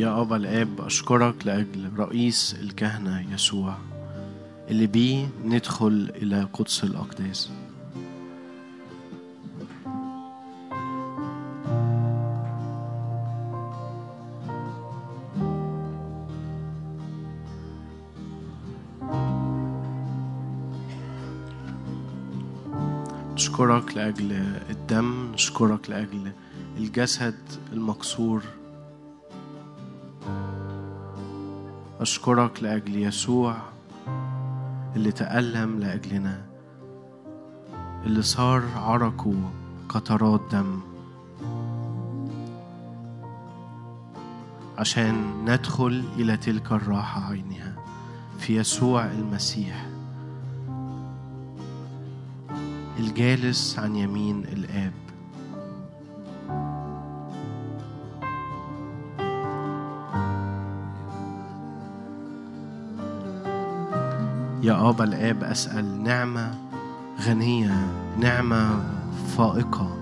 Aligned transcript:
يا 0.00 0.20
أبا 0.20 0.36
الآب 0.36 0.80
أشكرك 0.80 1.46
لأجل 1.46 1.90
رئيس 1.96 2.56
الكهنة 2.62 3.32
يسوع 3.34 3.76
اللي 4.70 4.86
بيه 4.86 5.28
ندخل 5.44 6.12
إلى 6.16 6.48
قدس 6.52 6.84
الأقداس 6.84 7.50
نشكرك 23.34 23.96
لأجل 23.96 24.32
الدم 24.70 25.32
نشكرك 25.32 25.90
لأجل 25.90 26.32
الجسد 26.78 27.38
المكسور. 27.72 28.59
أشكرك 32.00 32.62
لأجل 32.62 32.96
يسوع 32.96 33.56
اللي 34.96 35.12
تألم 35.12 35.80
لأجلنا 35.80 36.42
اللي 38.06 38.22
صار 38.22 38.62
عرقه 38.76 39.34
قطرات 39.88 40.40
دم. 40.52 40.80
عشان 44.78 45.44
ندخل 45.44 46.04
إلى 46.16 46.36
تلك 46.36 46.72
الراحة 46.72 47.30
عينها 47.30 47.76
في 48.38 48.56
يسوع 48.56 49.06
المسيح 49.06 49.86
الجالس 52.98 53.78
عن 53.78 53.96
يمين 53.96 54.44
الآب. 54.44 55.09
يا 64.70 64.88
أبا 64.88 65.04
الآب 65.04 65.44
أسأل 65.44 66.02
نعمة 66.02 66.54
غنية 67.20 67.86
نعمة 68.18 68.82
فائقة 69.36 69.96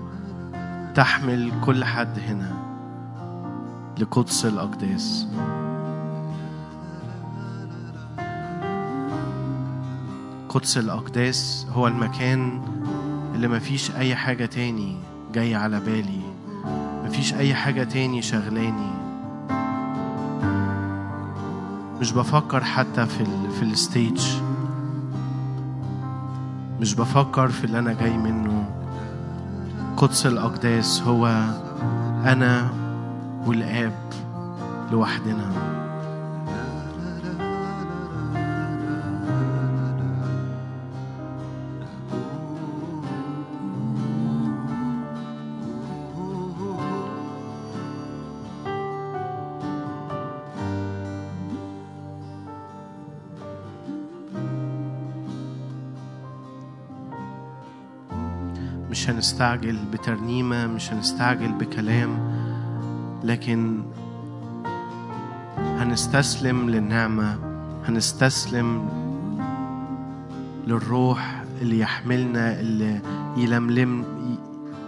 تحمل 0.95 1.51
كل 1.65 1.85
حد 1.85 2.19
هنا 2.19 2.53
لقدس 3.99 4.45
الأقداس. 4.45 5.27
قدس 10.49 10.77
الأقداس 10.77 11.67
هو 11.71 11.87
المكان 11.87 12.61
اللي 13.35 13.47
مفيش 13.47 13.91
أي 13.91 14.15
حاجة 14.15 14.45
تاني 14.45 14.97
جاي 15.33 15.55
على 15.55 15.79
بالي 15.79 16.21
مفيش 17.05 17.33
أي 17.33 17.55
حاجة 17.55 17.83
تاني 17.83 18.21
شغلاني. 18.21 18.91
مش 22.01 22.11
بفكر 22.11 22.63
حتى 22.63 23.05
في 23.05 23.21
ال 23.21 23.51
في 23.51 23.63
الستيج. 23.63 24.48
مش 26.81 26.95
بفكر 26.95 27.47
في 27.47 27.63
اللي 27.63 27.79
أنا 27.79 27.93
جاي 27.93 28.17
منه. 28.17 28.65
قدس 29.97 30.25
الأقداس 30.25 31.01
هو 31.01 31.27
أنا 32.25 32.69
والآب 33.45 33.93
لوحدنا. 34.91 35.51
مش 59.09 59.15
هنستعجل 59.15 59.77
بترنيمة 59.93 60.67
مش 60.67 60.93
هنستعجل 60.93 61.51
بكلام 61.51 62.09
لكن 63.23 63.81
هنستسلم 65.57 66.69
للنعمة 66.69 67.39
هنستسلم 67.87 68.89
للروح 70.67 71.43
اللي 71.61 71.79
يحملنا 71.79 72.59
اللي 72.59 72.99
يلملم 73.37 74.03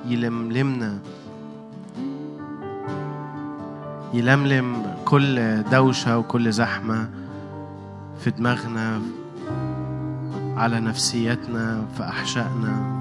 يلملمنا 0.07 0.97
يلملم 4.13 4.83
كل 5.05 5.63
دوشة 5.63 6.17
وكل 6.17 6.51
زحمة 6.51 7.09
في 8.19 8.31
دماغنا 8.31 9.01
على 10.57 10.79
نفسيتنا 10.79 11.85
في 11.97 12.03
أحشائنا. 12.03 13.00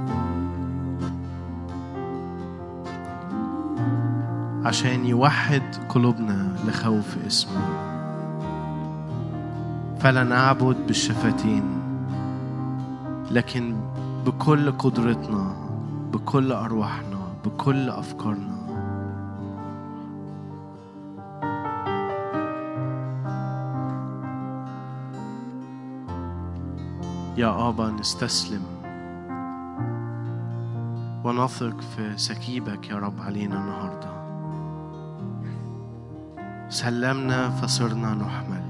عشان 4.70 5.06
يوحد 5.06 5.62
قلوبنا 5.88 6.56
لخوف 6.66 7.18
اسمه. 7.26 7.60
فلا 9.98 10.24
نعبد 10.24 10.76
بالشفتين 10.86 11.62
لكن 13.30 13.76
بكل 14.26 14.72
قدرتنا 14.72 15.54
بكل 16.12 16.52
أرواحنا 16.52 17.18
بكل 17.44 17.90
أفكارنا. 17.90 18.60
يا 27.36 27.68
آبا 27.68 27.90
نستسلم. 27.90 28.62
ونثق 31.24 31.80
في 31.80 32.12
سكيبك 32.16 32.90
يا 32.90 32.96
رب 32.96 33.20
علينا 33.20 33.56
النهارده. 33.56 34.19
سلمنا 36.70 37.50
فصرنا 37.50 38.14
نحمل. 38.14 38.62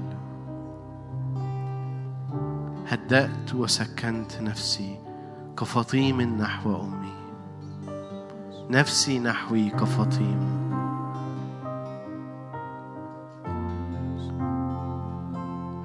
هدأت 2.87 3.55
وسكنت 3.55 4.41
نفسي 4.41 4.99
كفطيم 5.57 6.21
نحو 6.21 6.81
أمي. 6.81 7.13
نفسي 8.69 9.19
نحوي 9.19 9.69
كفطيم. 9.69 10.61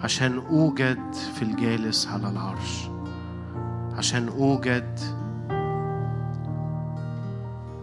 عشان 0.05 0.38
أوجد 0.38 1.12
في 1.12 1.43
الجالس 1.43 2.09
على 2.09 2.28
العرش. 2.28 2.88
عشان 3.99 4.28
أوجد 4.28 4.99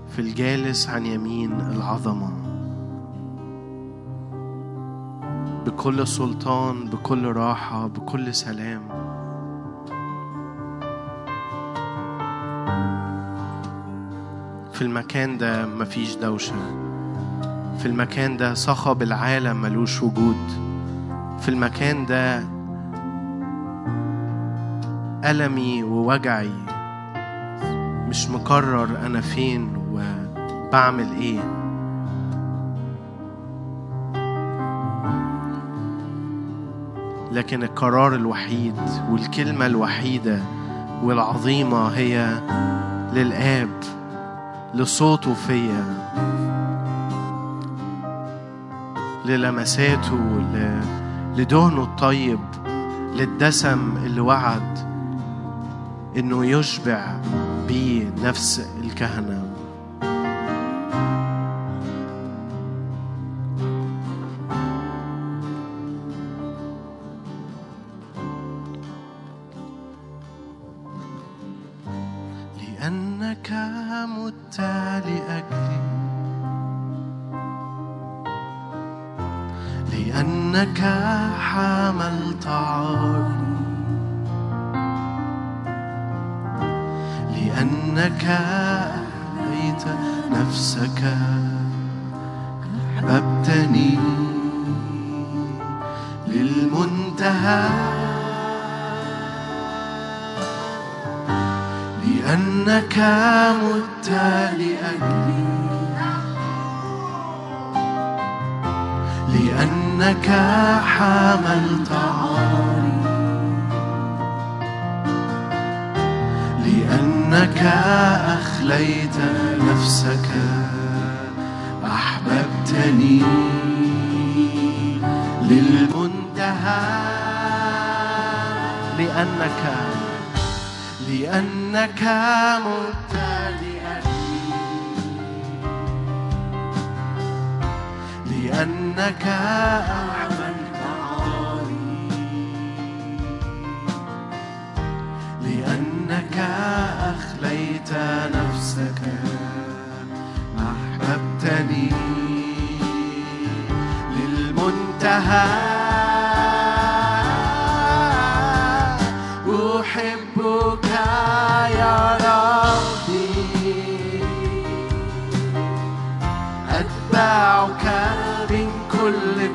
في 0.10 0.20
الجالس 0.20 0.90
عن 0.90 1.06
يمين 1.06 1.52
العظمة. 1.52 2.43
بكل 5.74 6.08
سلطان 6.08 6.86
بكل 6.86 7.26
راحة 7.26 7.88
بكل 7.88 8.34
سلام. 8.34 8.82
في 14.74 14.82
المكان 14.82 15.38
ده 15.38 15.66
مفيش 15.66 16.16
دوشة. 16.16 16.56
في 17.80 17.86
المكان 17.86 18.38
ده 18.38 18.54
صخب 18.54 19.02
العالم 19.02 19.62
ملوش 19.62 20.04
وجود. 20.04 20.48
في 21.40 21.50
المكان 21.50 22.06
ده 22.06 22.44
ألمي 25.32 25.84
ووجعي. 25.84 26.52
مش 28.10 28.30
مقرر 28.30 29.06
أنا 29.06 29.22
فين 29.22 29.70
وبعمل 29.92 31.12
إيه. 31.22 31.63
لكن 37.44 37.64
القرار 37.64 38.16
الوحيد 38.16 38.76
والكلمة 39.10 39.66
الوحيدة 39.66 40.40
والعظيمة 41.04 41.88
هي 41.88 42.42
للآب 43.14 43.70
لصوته 44.74 45.34
فيا 45.34 45.86
للمساته 49.26 50.20
لدهنه 51.38 51.84
الطيب 51.84 52.40
للدسم 53.16 53.98
اللي 54.06 54.22
وعد 54.22 54.78
إنه 56.18 56.46
يشبع 56.46 57.16
بيه 57.68 58.12
نفس 58.24 58.70
الكهنة. 58.84 59.43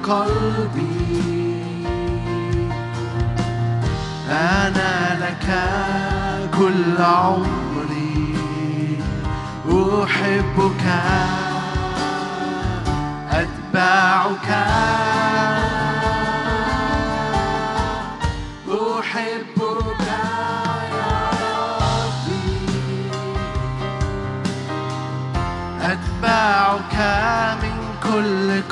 قلبي. 0.09 1.85
أنا 4.31 5.19
لك 5.21 5.47
كل 6.59 7.03
عمري. 7.03 8.37
أحبك. 9.71 10.85
أتبعك. 13.31 15.08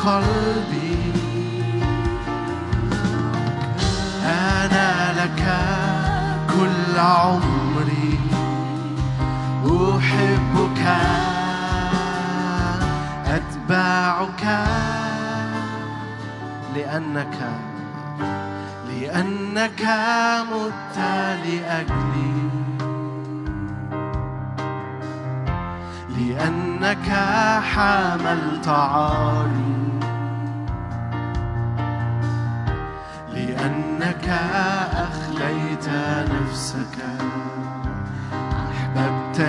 قلبي. 0.06 1.12
أنا 4.24 5.12
لك 5.18 5.42
كل 6.50 6.98
عمري. 6.98 8.18
أحبك 9.66 10.82
أتبعك 13.26 14.44
لأنك 16.74 17.38
لأنك 18.88 19.82
مت 20.50 20.98
لأجلي 21.44 22.36
لأنك 26.16 27.08
حملت 27.72 28.68
عاري. 28.68 29.65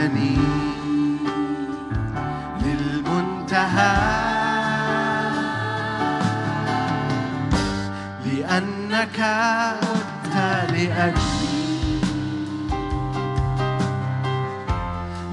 أحببتني 0.07 0.38
للمنتهى. 2.62 3.98
لأنك 8.25 9.19
مت 9.81 10.36
لأجلي 10.71 12.00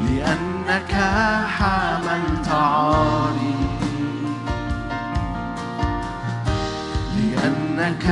لأنك 0.01 0.95
حملت 1.57 2.49
عاري. 2.49 3.55
لأنك 7.17 8.07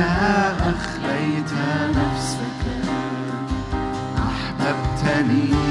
أخليت 0.59 1.53
نفسك 1.97 2.63
أحببتني. 4.17 5.62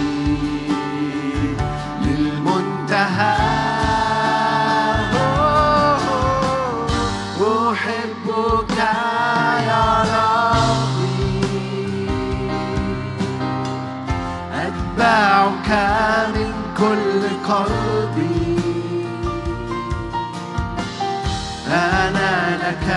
قلبي. 17.53 18.59
أنا 21.69 22.57
لك 22.57 22.89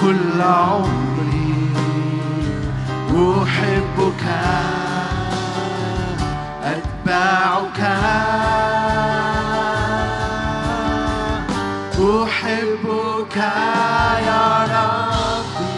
كل 0.00 0.42
عمري. 0.42 1.72
أحبك 3.16 4.24
أتبعك. 6.64 7.80
أحبك 12.00 13.36
يا 14.26 14.44
ربي. 14.74 15.76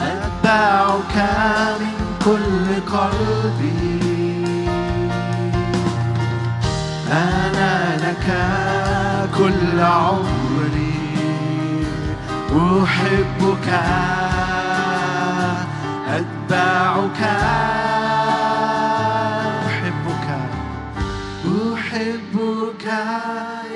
أتبعك 0.00 1.16
من 1.80 1.96
كل 2.24 2.96
قلبي. 2.96 3.93
كل 9.38 9.80
عمري 9.80 10.94
أحبك 12.52 13.68
أتبعك 16.08 17.20
أحبك 19.66 20.28
أحبك 21.74 22.86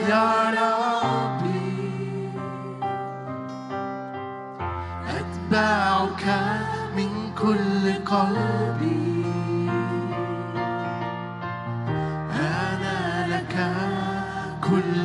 يا 0.08 0.26
ربي. 0.58 2.30
أتبعك 5.08 6.24
من 6.96 7.10
كل 7.42 7.84
قلبي 8.04 8.77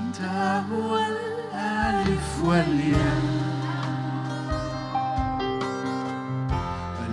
أنت 0.00 0.20
هو 0.72 0.98
الألف 0.98 2.44
والياء. 2.44 3.22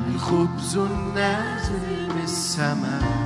الخبز 0.07 0.77
النازل 0.77 2.09
من 2.15 2.21
السماء 2.23 3.18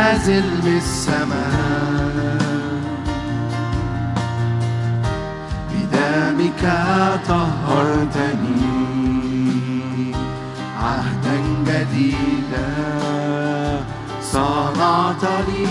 النازل 0.00 0.48
بالسماء 0.64 2.38
بدمك 5.70 6.62
طهرتني 7.28 8.62
عهدا 10.82 11.36
جديدا. 11.66 12.68
صنعت 14.22 15.24
لي 15.48 15.66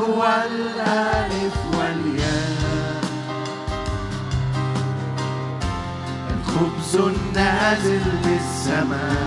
هو 0.00 0.20
الألف 0.50 1.56
والياء. 1.78 3.00
الخبز 6.30 6.94
النازل 6.96 8.04
بالسماء 8.24 9.21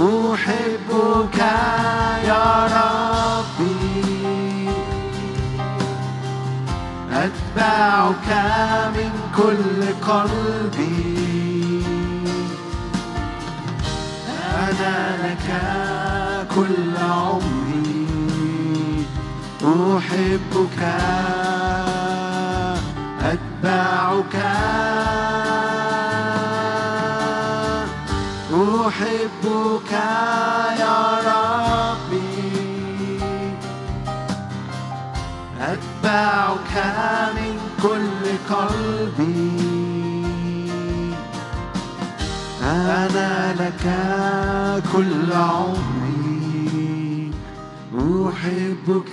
أحبك 0.00 1.38
يا 2.24 2.46
ربي. 2.76 4.00
أتبعك 7.12 8.28
من 8.96 9.12
كل 9.36 9.78
قلبي. 10.10 11.84
أنا 14.56 14.98
لك 15.22 15.48
كل 16.54 16.96
عمري. 16.96 18.06
أحبك 19.64 20.80
قلبي. 38.52 39.50
أنا 42.62 43.52
لك 43.52 43.84
كل 44.92 45.32
عمري. 45.32 46.10
أحبك 47.94 49.12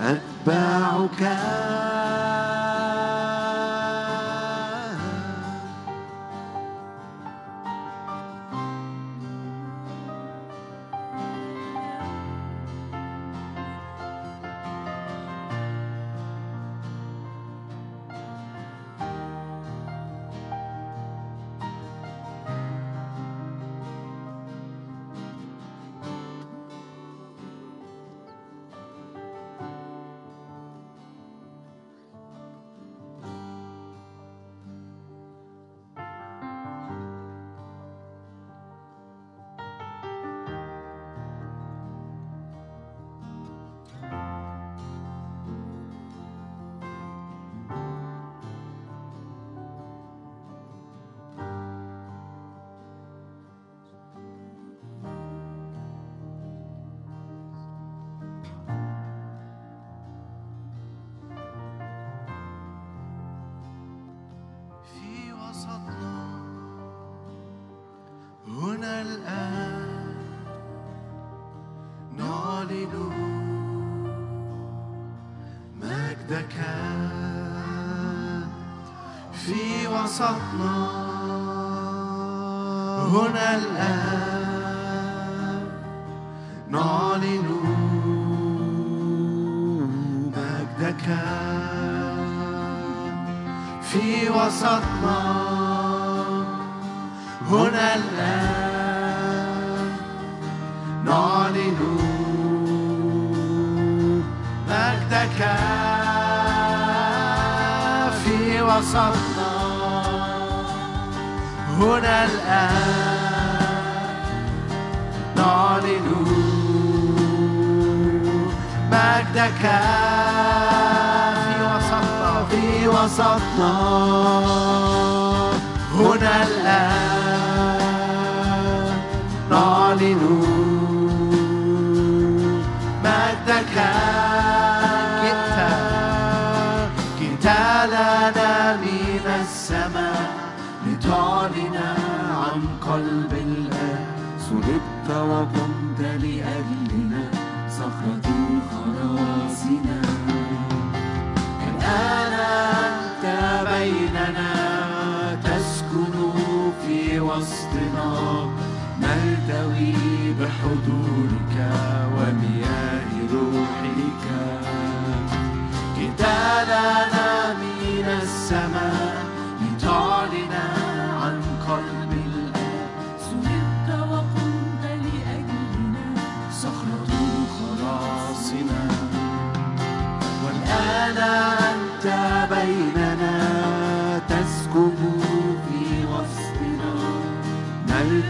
أتبعك. 0.00 1.22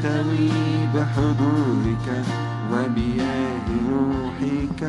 أحتوي 0.07 0.51
بحضورك 0.95 2.07
ومياه 2.73 3.67
روحك. 3.91 4.83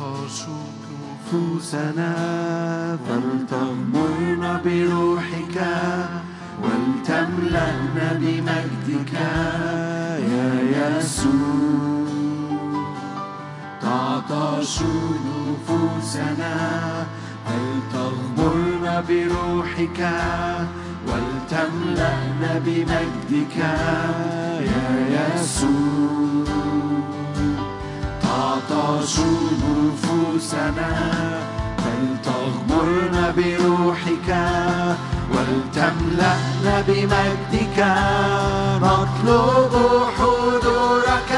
عطش 0.00 0.42
نفوسنا 1.04 2.12
فلتغمرنا 3.08 4.60
بروحك 4.64 5.56
ولتملأنا 6.62 8.08
بمجدك. 8.20 9.12
يا 10.32 10.50
يسوع 10.98 12.04
تعطش 13.82 14.76
نفوسنا 15.26 16.54
فلتغمرنا 17.46 18.94
بروحك 19.08 20.00
تملأنا 21.54 22.52
بمجدك 22.66 23.56
يا 24.70 24.86
يسوع. 25.14 26.44
تعطش 28.22 29.14
نفوسنا 29.62 30.92
فلتغمرنا 31.78 33.24
بروحك 33.36 34.28
ولتملأنا 35.32 36.74
بمجدك 36.88 37.78
نطلب 38.82 39.72
حضورك 40.18 41.32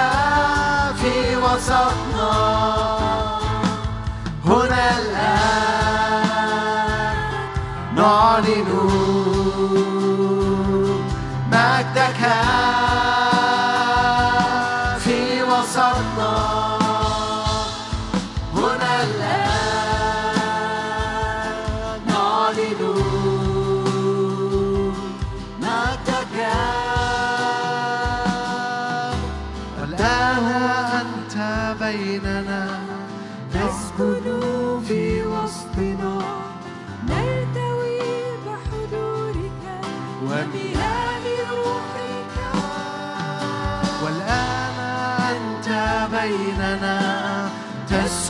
في 1.00 1.14
وسطنا. 1.36 2.34
هنا 4.46 4.84
الآن 4.98 6.36
نعلن 7.96 8.70
errar. 12.26 12.85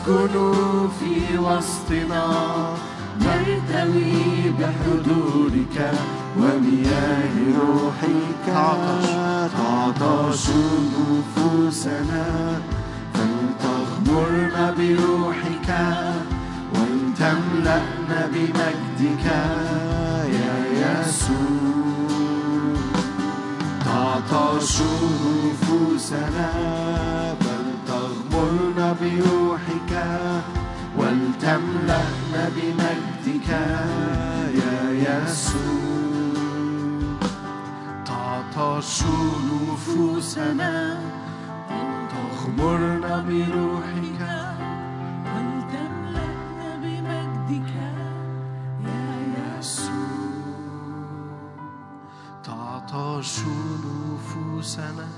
تسكن 0.07 0.89
في 1.01 1.39
وسطنا 1.39 2.27
نرتوي 3.21 4.51
بحضورك 4.59 5.77
ومياه 6.39 7.35
روحك. 7.59 8.45
تعطش. 9.57 10.45
نفوسنا 11.11 12.27
فلتغمرنا 13.15 14.65
بروحك 14.79 15.69
ولتملأنا 16.75 18.21
بمجدك. 18.33 19.27
يا 20.33 20.57
يسوع 20.83 21.67
تعطش 23.85 24.75
نفوسنا 25.45 26.51
بل 27.41 27.67
تغمرنا 27.89 28.89
بروحك. 29.01 29.66
ولتملأنا 30.99 32.43
بمجدك 32.57 33.49
يا 34.61 34.79
يسوع. 35.07 35.77
تعطش 38.05 39.03
نفوسنا 39.51 41.01
تغمرنا 42.13 43.15
بروحك 43.29 44.21
ولتملأنا 45.33 46.71
بمجدك 46.83 47.73
يا 48.87 49.05
يسوع. 49.37 49.97
تعطش 52.45 53.35
نفوسنا 53.85 55.09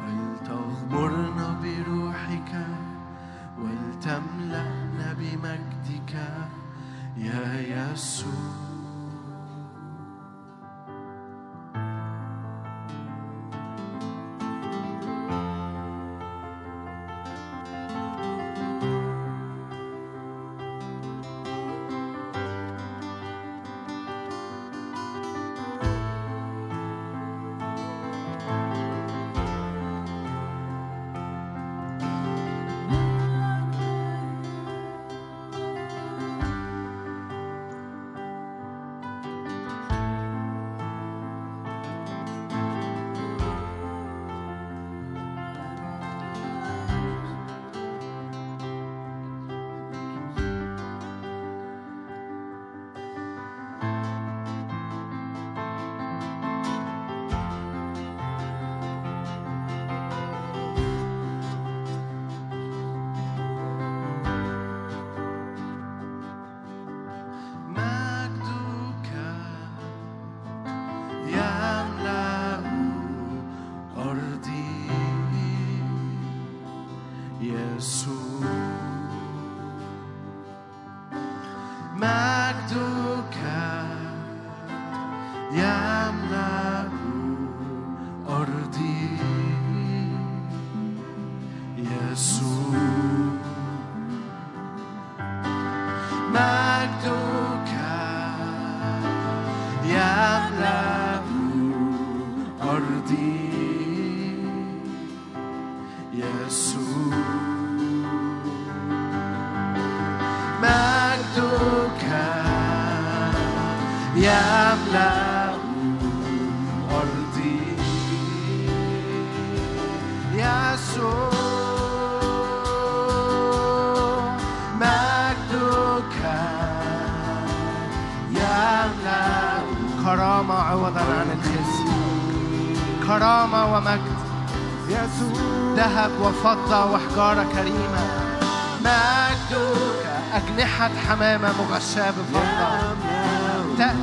ولتغمرنا 0.00 1.46
بروحك 1.62 2.52
ولتملأنا 3.62 5.12
بمجدك 5.18 6.14
يا 7.16 7.92
يسوع. 7.92 8.69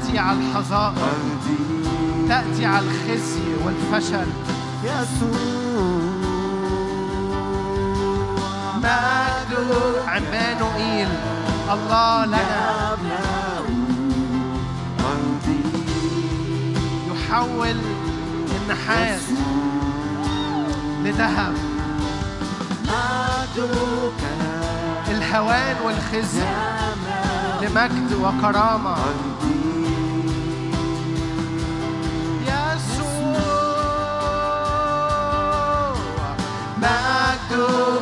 تأتي 0.08 0.20
على 0.20 0.40
الحظائر 0.40 0.96
تأتي 2.30 2.66
على 2.66 2.86
الخزي 2.86 3.56
والفشل. 3.66 4.28
يسوع 4.84 5.38
مجدك 8.76 10.08
عمانوئيل 10.08 11.10
الله 11.72 12.26
لنا. 12.26 12.98
يحول 17.12 17.78
النحاس 18.62 19.22
لذهب. 21.04 21.54
الهوان 25.08 25.76
والخزي 25.86 26.48
لمجد 27.62 28.14
وكرامة. 28.14 28.96
مجدك 37.58 37.97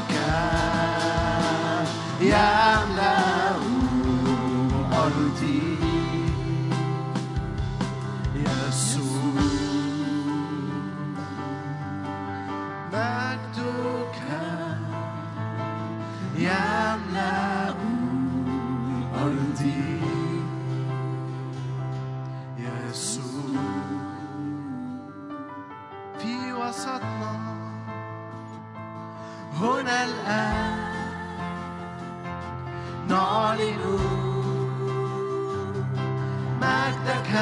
مجدك 37.05 37.39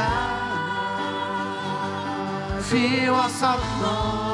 في 2.62 3.10
وسطنا 3.10 4.33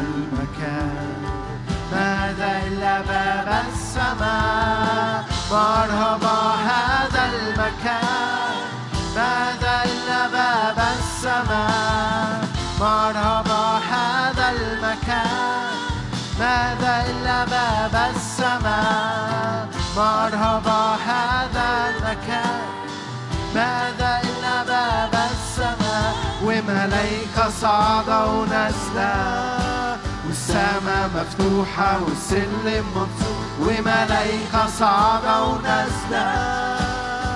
المكان. 0.00 1.22
ماذا 1.92 2.62
إلا 2.66 3.00
باب 3.00 3.48
السماء؟ 3.68 5.24
مرحبا 5.52 6.38
هذا 6.70 7.22
المكان. 7.34 8.54
ماذا 9.16 9.74
إلا 9.84 10.20
باب 10.36 10.78
السماء؟ 10.98 12.44
مرحبا 12.80 13.64
هذا 13.92 14.46
المكان. 14.56 15.74
ماذا 16.40 17.04
إلا 17.10 17.44
باب 17.44 17.94
السماء؟ 18.16 19.68
مرحبا 19.96 20.82
هذا 21.06 21.68
المكان. 21.88 22.64
ماذا 23.54 24.20
إلا 24.24 24.62
باب 24.62 25.14
السماء؟ 25.32 26.14
وملايكة 26.44 27.50
صعدة 27.60 28.26
ونازلة 28.26 29.63
والسماء 30.54 31.10
مفتوحة 31.14 31.98
والسلم 32.04 32.84
منصوب 32.94 33.44
وملايكة 33.60 34.66
صعدة 34.78 35.42
ونازلة. 35.42 36.26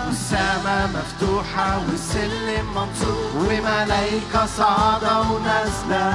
والسماء 0.07 0.91
مفتوحة 0.95 1.79
والسلم 1.91 2.67
منصوب 2.75 3.35
وملايكة 3.37 4.47
صعدة 4.59 5.21
ونازلة. 5.21 6.07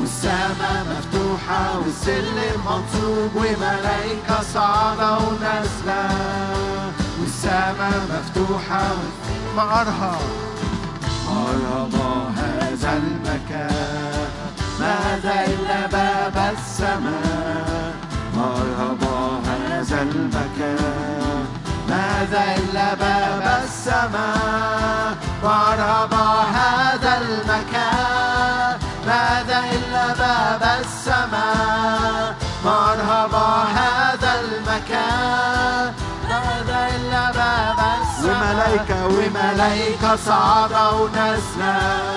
والسماء 0.00 0.86
مفتوحة 0.90 1.78
والسلم 1.78 2.60
منصوب 2.66 3.30
وملايكة 3.34 4.42
صعدة 4.54 5.18
ونازلة. 5.18 6.08
والسماء 7.20 8.00
مفتوحة 8.10 8.84
مقرها 9.56 10.18
مرحبا 11.28 12.32
هذا 12.36 12.92
المكان. 12.92 13.95
ماذا 14.86 15.44
إلا 15.46 15.86
باب 15.86 16.54
السماء. 16.58 17.94
مرحبا 18.36 19.40
هذا 19.48 20.02
المكان. 20.02 21.46
ماذا 21.88 22.44
إلا 22.56 22.94
باب 22.94 23.60
السماء. 23.64 25.16
مرحبا 25.44 26.26
هذا 26.58 27.20
المكان. 27.20 28.78
ماذا 29.06 29.58
إلا 29.72 30.06
باب 30.06 30.62
السماء. 30.80 32.34
مرحبا 32.64 33.48
هذا 33.80 34.40
المكان. 34.40 35.92
ماذا 36.28 36.88
إلا 36.96 37.32
باب 37.32 37.78
السماء. 38.00 38.36
وملايكة- 38.36 39.06
وملايكة 39.06 40.16
صعدة 40.16 40.90
ونازلة 40.90 42.15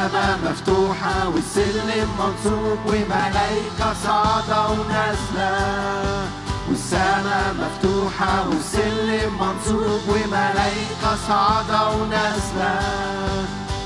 والسماء 0.00 0.38
مفتوحة 0.44 1.28
والسلم 1.28 2.08
منصوب 2.18 2.78
وملايكة 2.86 3.94
صعدة 4.04 4.68
ونازلة. 4.68 6.28
والسماء 6.68 7.54
مفتوحة 7.60 8.48
والسلم 8.48 9.32
منصوب 9.40 10.00
وملايكة 10.08 11.16
صعدة 11.28 11.88
ونازلة. 11.88 12.80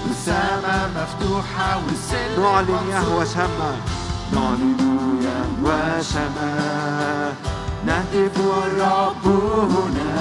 والسماء 0.07 0.91
مفتوحة 0.97 1.81
والسلم 1.87 2.43
نعلن. 2.43 2.89
يهوى 2.91 3.27
شمع 3.27 3.75
نعلن 4.33 4.81
يهوى 5.27 6.03
شمع 6.03 7.33
نهتف 7.87 8.39
والرب 8.39 9.27
هنا. 9.75 10.15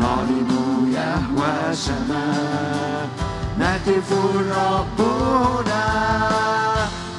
نعلن 0.00 0.50
يهوى 0.96 1.76
شمع 1.76 3.25
نهتف 3.58 4.12
الرب 4.12 5.00
هنا 5.00 5.86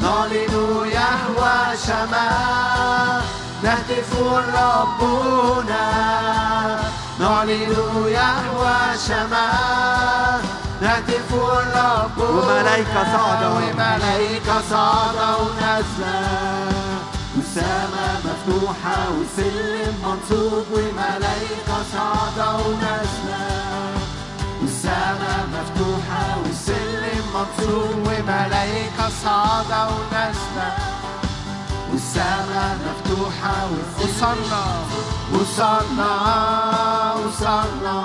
نعلن 0.01 0.53
يهوى 0.85 1.77
شمال 1.87 3.21
نهتف 3.63 4.11
الرب 4.21 5.01
هنا 5.01 5.85
نعلن 7.19 7.73
يهوى 8.07 8.77
شمال 9.07 10.41
نهتف 10.81 11.33
الرب 11.33 12.19
هنا. 12.19 12.29
وملايكة 12.29 13.03
صاعدة. 13.17 13.49
وملايكة 13.49 14.61
صاعدة 14.69 15.37
ونازلة 15.37 16.71
والسماء 17.35 18.21
مفتوحة 18.25 18.99
والسلم 19.17 19.93
منصوب 20.03 20.65
وملايكة 20.71 21.77
صاعدة 21.93 22.55
ونازلة 22.55 23.96
والسماء 24.87 25.47
مفتوحة 25.53 26.37
والسلم 26.43 27.25
منصوب 27.33 27.95
وملايكة 28.07 29.09
صاعدة 29.23 29.87
ونازلة. 29.87 30.69
والسماء 31.91 32.77
مفتوحة 32.85 33.67
وصلنا 33.99 34.63
وصلنا 35.33 36.11
وصلنا. 37.13 37.97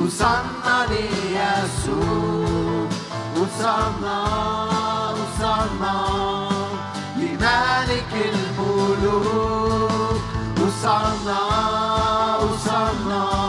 وصلنا 0.00 0.76
ليسوع. 0.90 2.88
وصلنا 3.36 4.18
وصلنا 5.16 5.96
لملك 7.16 8.12
الملوك. 8.34 10.20
وصلنا 10.60 11.40
وصلنا. 12.36 13.43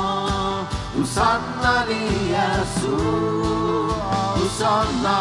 ليسوع 1.88 3.46
وصلنا 4.36 5.20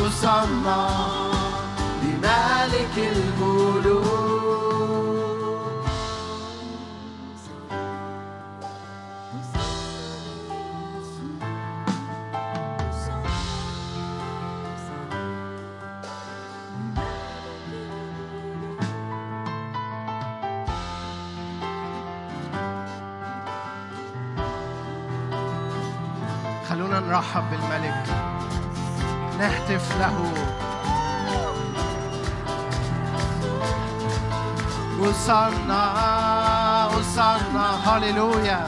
وصلنا 0.00 1.03
نرحب 27.14 27.44
بالملك. 27.50 28.06
نهتف 29.38 29.86
له. 30.00 30.16
وصلنا 35.00 35.84
وصلنا 36.98 37.66
هللويا. 37.86 38.62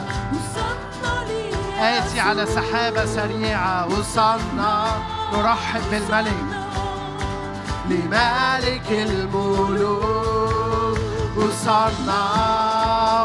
آتي 1.81 2.21
على 2.21 2.47
سحابة 2.47 3.07
سريعة. 3.07 3.87
وصلنا 3.87 4.87
نرحب 5.33 5.83
بالملك. 5.91 6.45
لملك 7.91 8.89
الملوك. 8.91 10.99
وصلنا 11.37 12.23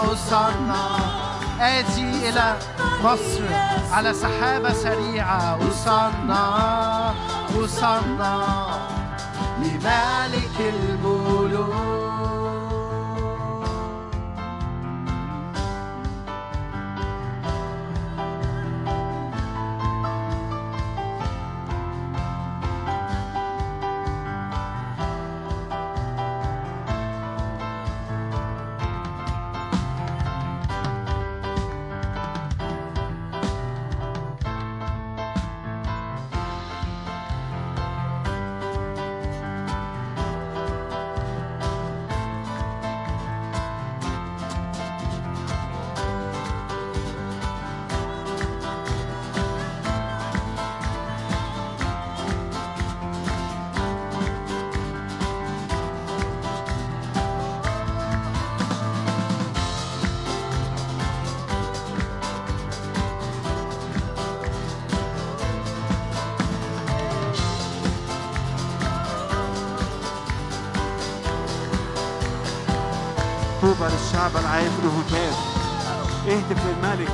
وصلنا 0.04 1.11
آتي 1.62 2.30
إلى 2.30 2.58
مصر 3.04 3.44
على 3.92 4.14
سحابة 4.14 4.74
سريعة. 4.74 5.60
وصلنا 5.68 7.14
وصلنا 7.56 8.68
لملك 9.60 10.58
الملوك. 10.60 12.11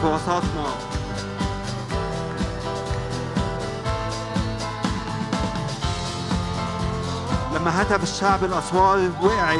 في 0.01 0.07
وسطنا 0.07 0.67
لما 7.55 7.81
هتف 7.81 8.03
الشعب 8.03 8.43
الأسوار 8.43 9.09
وقعت. 9.21 9.59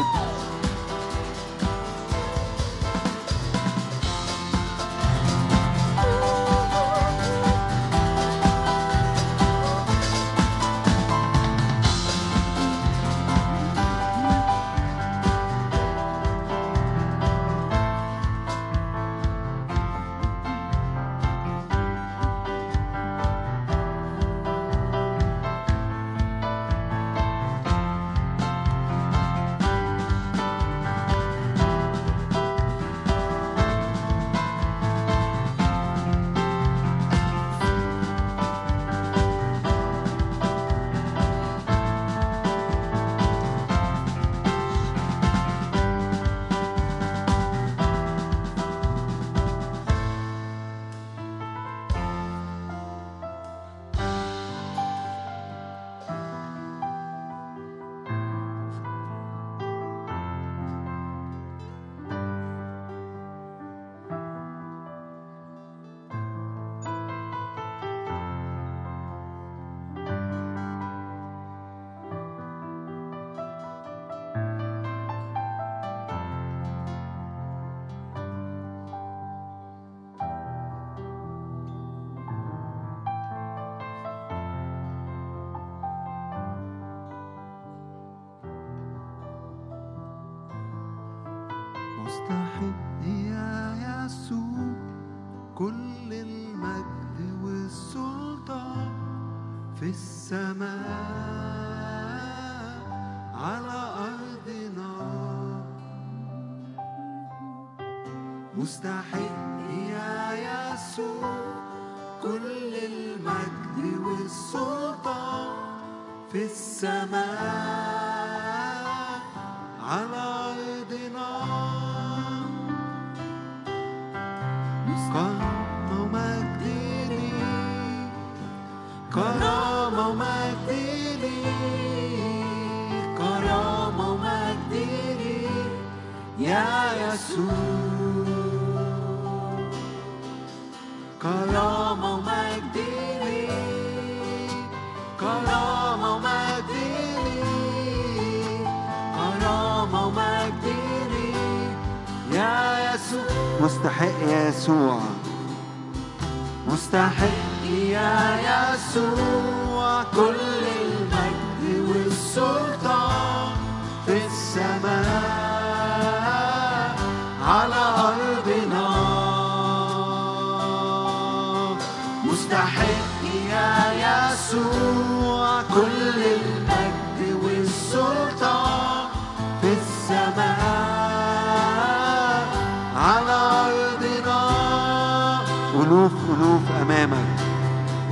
ألوف 185.81 186.11
ألوف 186.33 186.61
أمامك. 186.81 187.39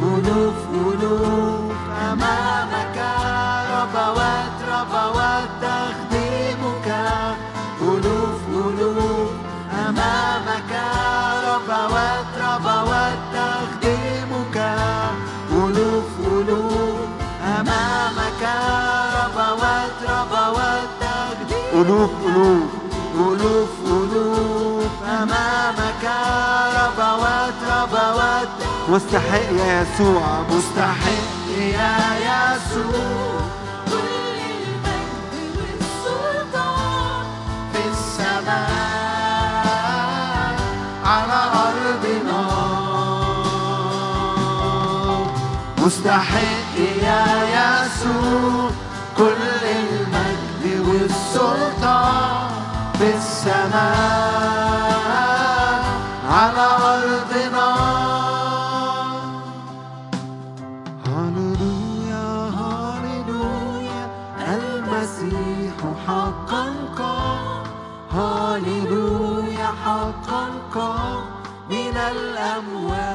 ألوف 0.02 0.60
ألوف 0.74 1.72
أمامك. 2.12 2.98
ربوات 3.76 4.58
ربوات 4.74 5.50
تخدمك. 5.62 6.88
ألوف 7.82 8.42
ألوف 8.50 9.30
أمامك. 9.88 10.72
ربوات 11.48 12.32
ربوات 12.46 13.20
تخدمك. 13.34 14.58
ألوف 15.52 16.10
ألوف 16.32 17.08
أمامك. 17.60 18.44
ربوات 19.18 19.98
ربوات 20.14 20.90
تخدمك. 21.02 21.74
ألوف 21.74 22.12
ألوف 22.26 22.70
ألوف 23.16 23.74
ألوف 23.86 24.94
أمامك. 25.08 25.75
ربوات 26.08 27.54
ربوات 27.72 28.48
مستحق 28.90 29.50
يا 29.52 29.82
يسوع 29.82 30.24
مستحق 30.50 31.26
يا 31.58 31.98
يسوع. 32.28 33.40
كل 33.86 34.08
المجد 34.52 35.34
والسلطان 35.58 37.26
في 37.74 37.82
السماء 37.92 38.66
على 41.06 41.42
أرضنا. 41.66 42.44
مستحق 45.78 46.76
يا 47.04 47.26
يسوع. 47.58 48.70
كل 49.18 49.44
المجد 49.66 50.64
والسلطان 50.88 52.50
في 53.00 53.08
السماء. 53.16 54.75
I'm 72.58 72.86
well. 72.86 73.15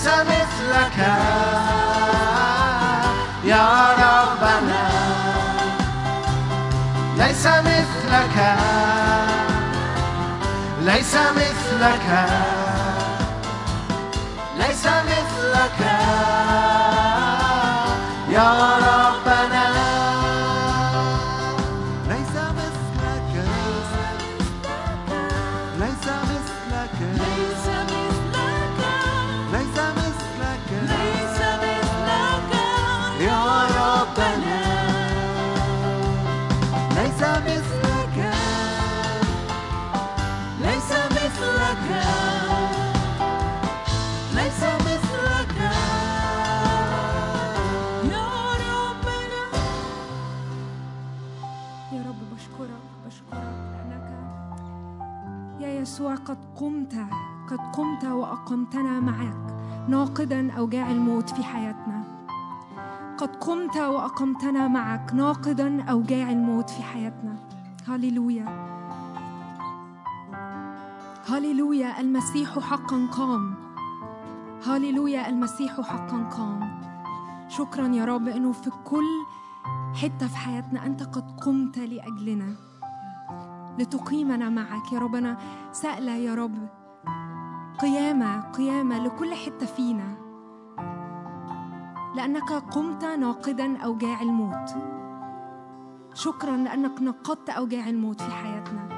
ليس 0.00 0.08
مثلك. 0.08 0.98
يا 3.44 3.66
ربنا. 3.92 4.88
ليس 7.16 7.46
مثلك. 7.46 8.56
ليس 10.80 11.14
مثلك. 11.14 12.59
قمت 58.00 58.12
وأقمتنا 58.12 59.00
معك 59.00 59.36
ناقدا 59.88 60.52
أوجاع 60.52 60.90
الموت 60.90 61.30
في 61.30 61.42
حياتنا. 61.42 62.04
قد 63.18 63.36
قمت 63.36 63.76
وأقمتنا 63.76 64.68
معك 64.68 65.14
ناقدا 65.14 65.82
أوجاع 65.82 66.30
الموت 66.30 66.70
في 66.70 66.82
حياتنا. 66.82 67.36
هللويا. 67.88 68.46
هللويا 71.28 72.00
المسيح 72.00 72.58
حقا 72.58 73.06
قام. 73.12 73.54
هللويا 74.66 75.28
المسيح 75.28 75.80
حقا 75.80 76.28
قام. 76.28 76.80
شكرا 77.48 77.88
يا 77.88 78.04
رب 78.04 78.28
إنه 78.28 78.52
في 78.52 78.70
كل 78.84 79.24
حتة 79.94 80.26
في 80.28 80.36
حياتنا 80.36 80.86
أنت 80.86 81.02
قد 81.02 81.40
قمت 81.40 81.78
لأجلنا. 81.78 82.54
لتقيمنا 83.78 84.48
معك 84.48 84.92
يا 84.92 84.98
رب 84.98 85.14
أنا 85.14 85.36
سائله 85.72 86.12
يا 86.12 86.34
رب 86.34 86.79
قيامة 87.82 88.40
قيامة 88.40 88.98
لكل 88.98 89.34
حتة 89.34 89.66
فينا. 89.66 90.14
لأنك 92.14 92.52
قمت 92.52 93.04
ناقدا 93.04 93.78
أوجاع 93.78 94.22
الموت. 94.22 94.70
شكرا 96.14 96.56
لأنك 96.56 97.02
نقضت 97.02 97.50
أوجاع 97.50 97.88
الموت 97.88 98.22
في 98.22 98.30
حياتنا. 98.30 98.88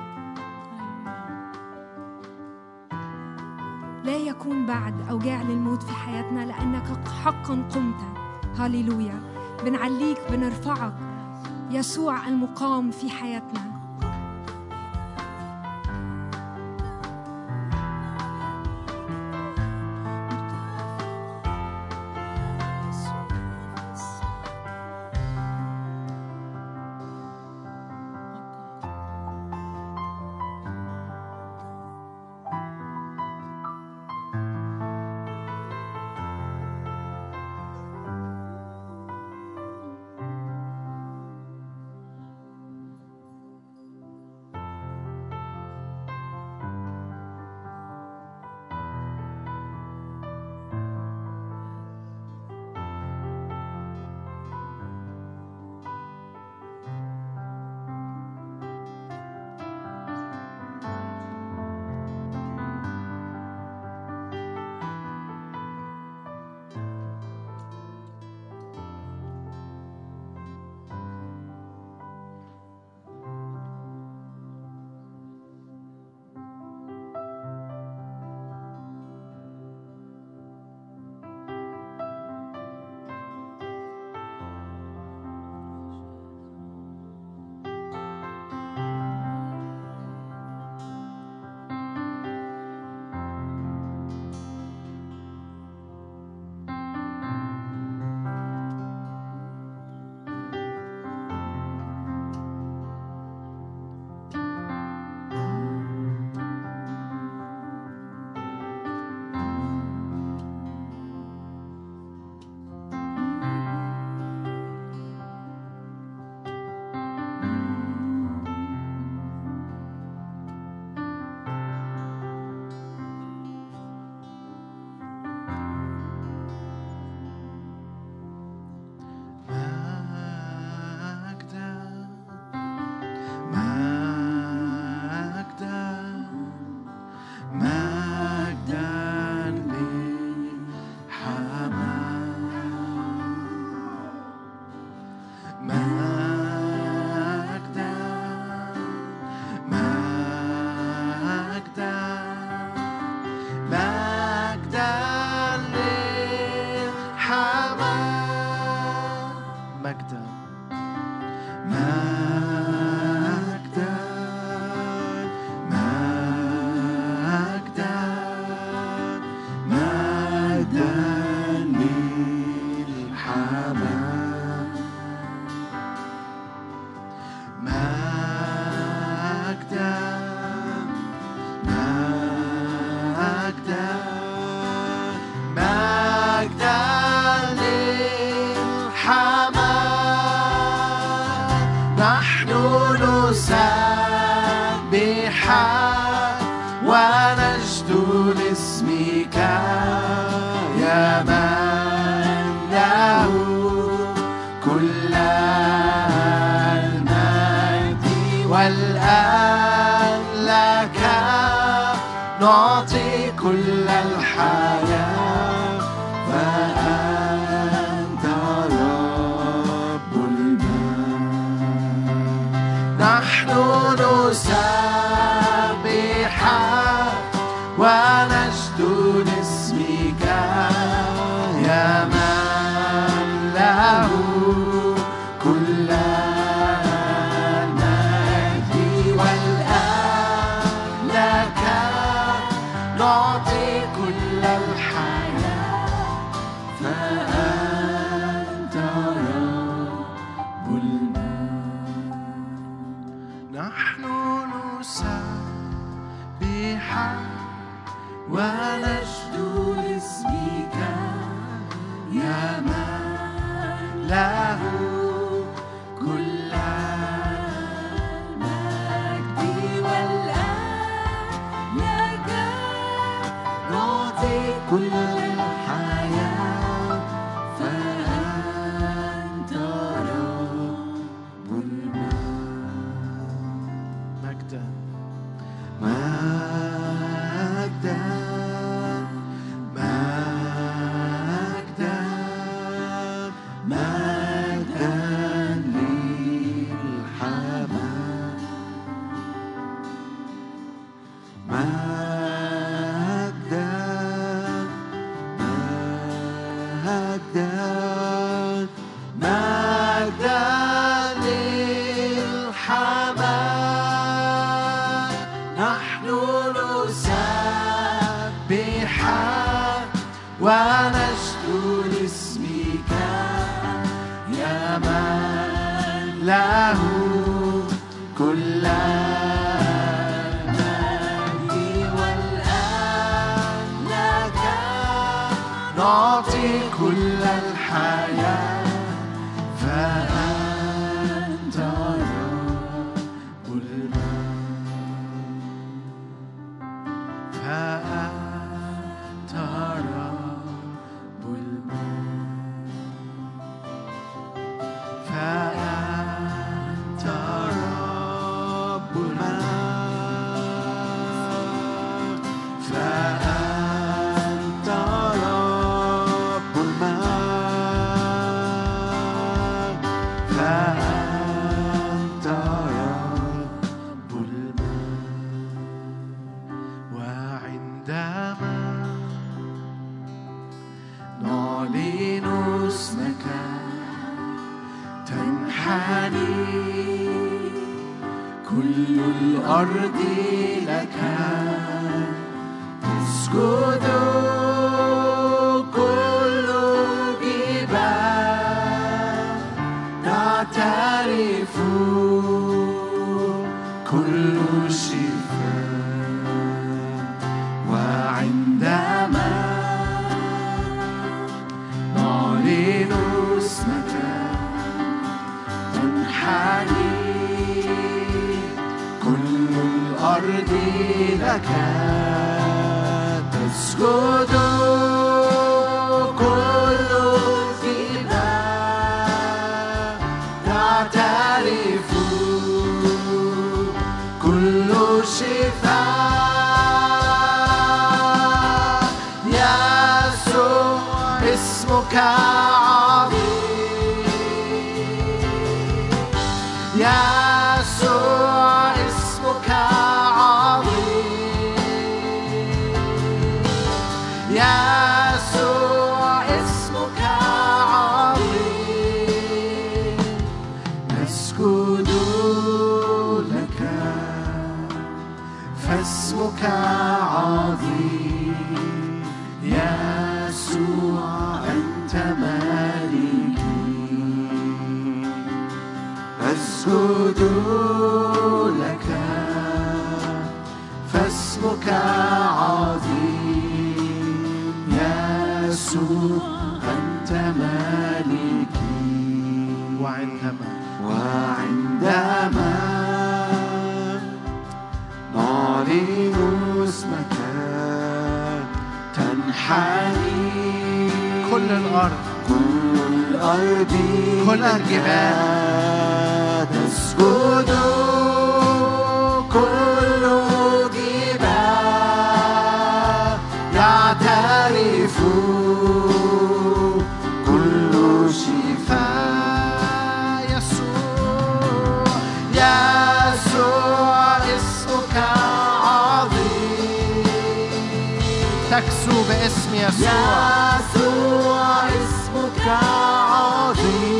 لا 4.04 4.16
يكون 4.16 4.66
بعد 4.66 5.08
أوجاع 5.10 5.42
للموت 5.42 5.82
في 5.82 5.92
حياتنا 5.92 6.46
لأنك 6.46 7.08
حقا 7.24 7.68
قمت. 7.74 8.00
هللويا 8.58 9.20
بنعليك 9.64 10.18
بنرفعك. 10.30 10.94
يسوع 11.70 12.28
المقام 12.28 12.90
في 12.90 13.10
حياتنا. 13.10 13.71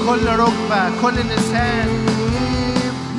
كل 0.07 0.27
ركبة 0.27 0.91
كل 1.03 1.15
لسان 1.15 1.89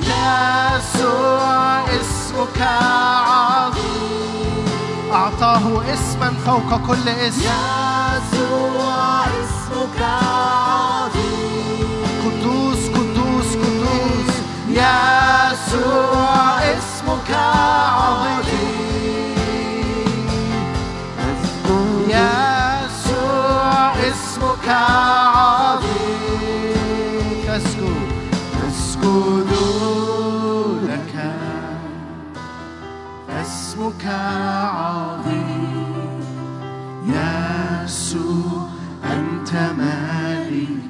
يسوع 0.02 1.82
اسمك 1.82 2.60
عظيم. 3.32 4.66
أعطاه 5.14 5.66
اسما 5.94 6.34
فوق 6.46 6.70
كل 6.88 7.10
اسم. 7.10 7.42
يسوع 7.42 9.26
اسمك 9.26 10.00
عظيم. 10.02 11.90
قدوس 12.26 12.90
قدوس 12.90 13.50
قدوس. 13.56 14.32
يسوع 14.70 16.60
اسمك 16.62 17.30
عظيم. 17.32 18.54
يسوع 22.10 23.94
اسمك 24.10 24.68
عظيم. 24.70 25.73
اسمك 33.84 34.06
عظيم. 34.76 36.24
يسوع 37.06 38.68
أنت 39.04 39.52
مالكي. 39.78 40.84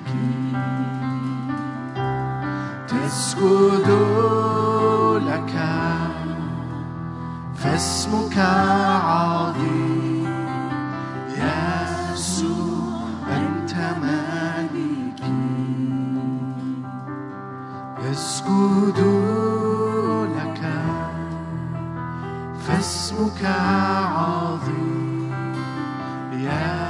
تسجد 2.88 3.90
لك 5.28 5.54
فاسمك 7.56 8.38
عظيم. 9.06 10.28
يسوع 12.14 13.02
أنت 13.30 13.74
مالكي. 14.02 15.34
يسجد 18.04 19.53
فاسمك 22.84 23.46
عظيم. 24.16 25.32
يسوع 26.34 26.83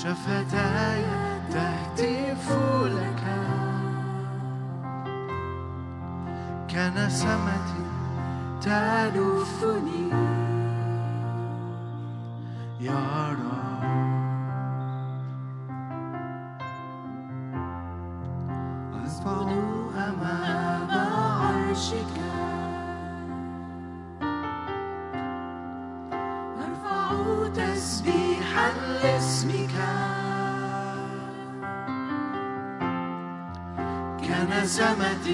شفتاي 0.00 1.04
تهتف 1.52 2.52
لك. 2.84 3.22
كنسمة 6.70 7.66
تلفني. 8.60 10.29
كنسمة 34.60 35.26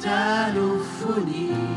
تلفني 0.00 1.73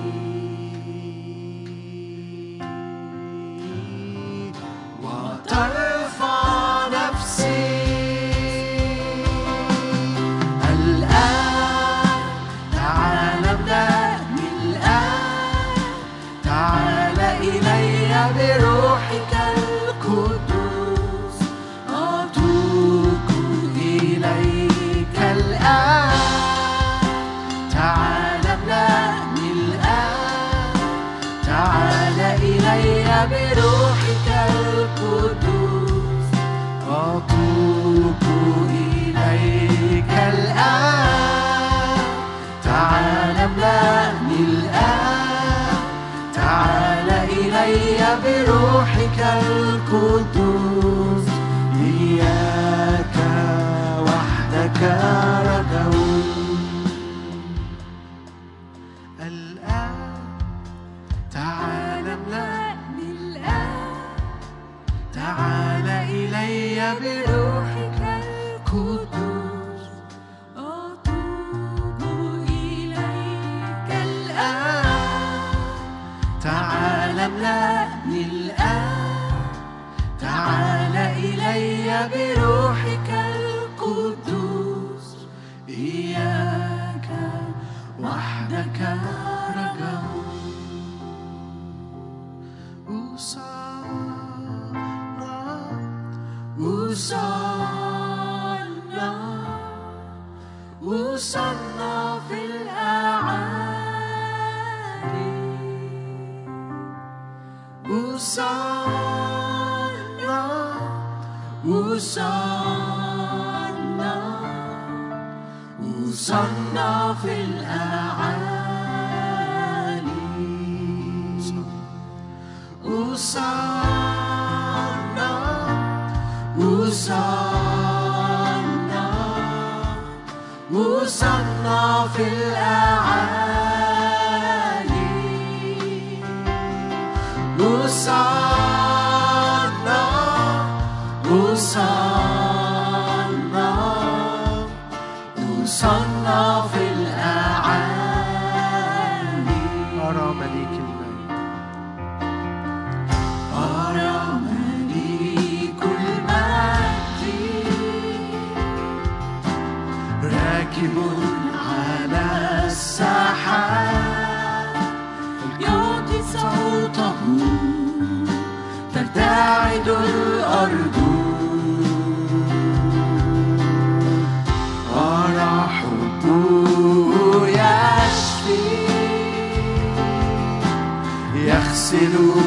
you. 182.18 182.47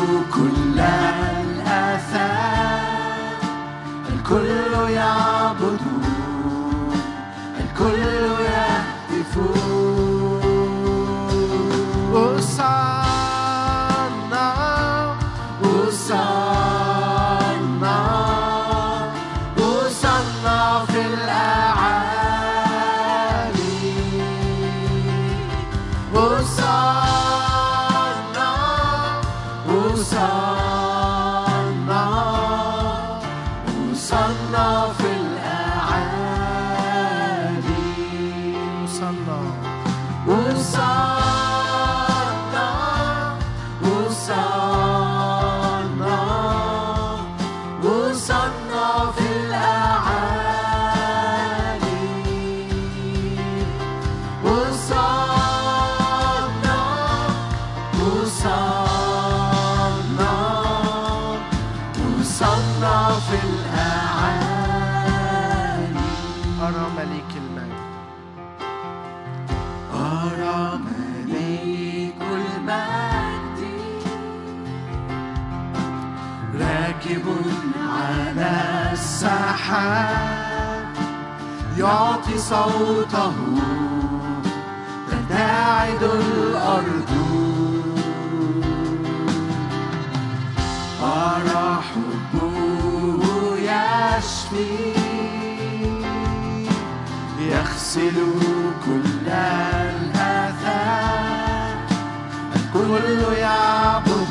الكل 103.10 103.32
يعبد 103.32 104.28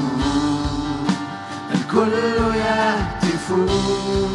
الكل 1.75 2.13
يهتفون 2.55 4.28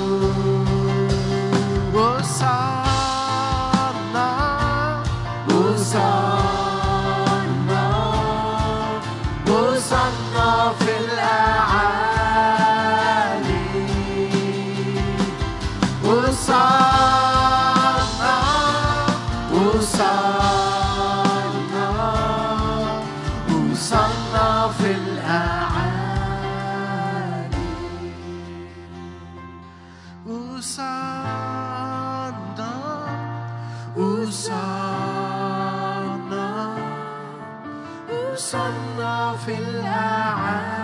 الله 38.76 39.36
في 39.36 39.58
الأعالي 39.58 40.74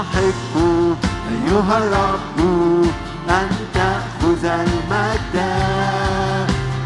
مستحق 0.01 0.57
أيها 1.31 1.77
الرب 1.77 2.39
أن 3.29 3.49
تأخذ 3.73 4.45
المجد 4.45 5.35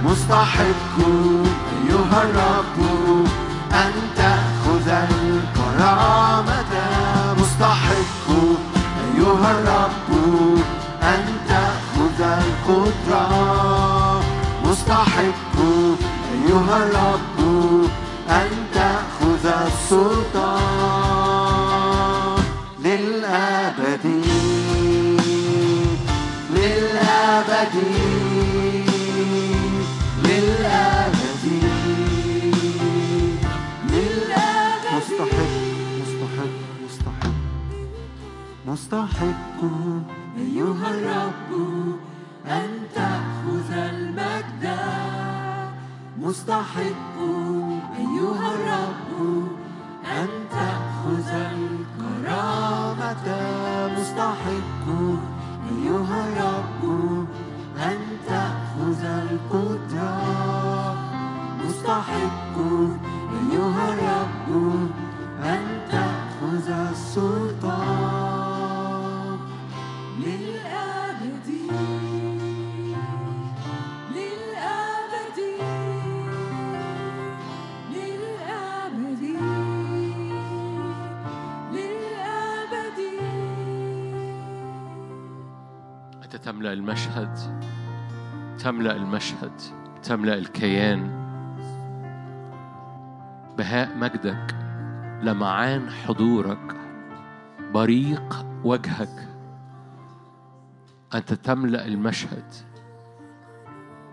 مستحق 0.06 0.98
أيها 1.76 2.24
الرب 2.24 2.78
أن 3.72 3.94
تأخذ 4.16 4.88
الكرامة. 4.90 6.74
مستحق 7.40 8.28
أيها 9.06 9.52
الرب 9.52 10.10
أن 11.04 11.24
تأخذ 11.50 12.22
القدرة. 12.22 14.24
مستحق 14.66 15.56
أيها 16.34 16.78
الرب. 16.78 17.35
مستحق 39.04 39.26
أيها 39.26 39.35
تملأ 88.86 88.98
المشهد 88.98 89.62
تملأ 90.04 90.34
الكيان. 90.34 91.10
بهاء 93.58 93.98
مجدك 93.98 94.56
لمعان 95.22 95.90
حضورك 95.90 96.76
بريق 97.74 98.46
وجهك. 98.64 99.28
أنت 101.14 101.34
تملأ 101.34 101.86
المشهد 101.86 102.54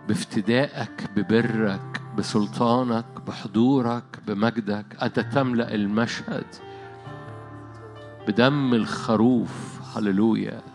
بافتدائك 0.09 1.11
ببرك 1.17 2.01
بسلطانك 2.19 3.21
بحضورك 3.27 4.19
بمجدك. 4.27 4.87
أنت 5.03 5.21
تملأ 5.21 5.75
المشهد 5.75 6.47
بدم 8.29 8.75
الخروف. 8.75 9.81
هللويا. 9.97 10.72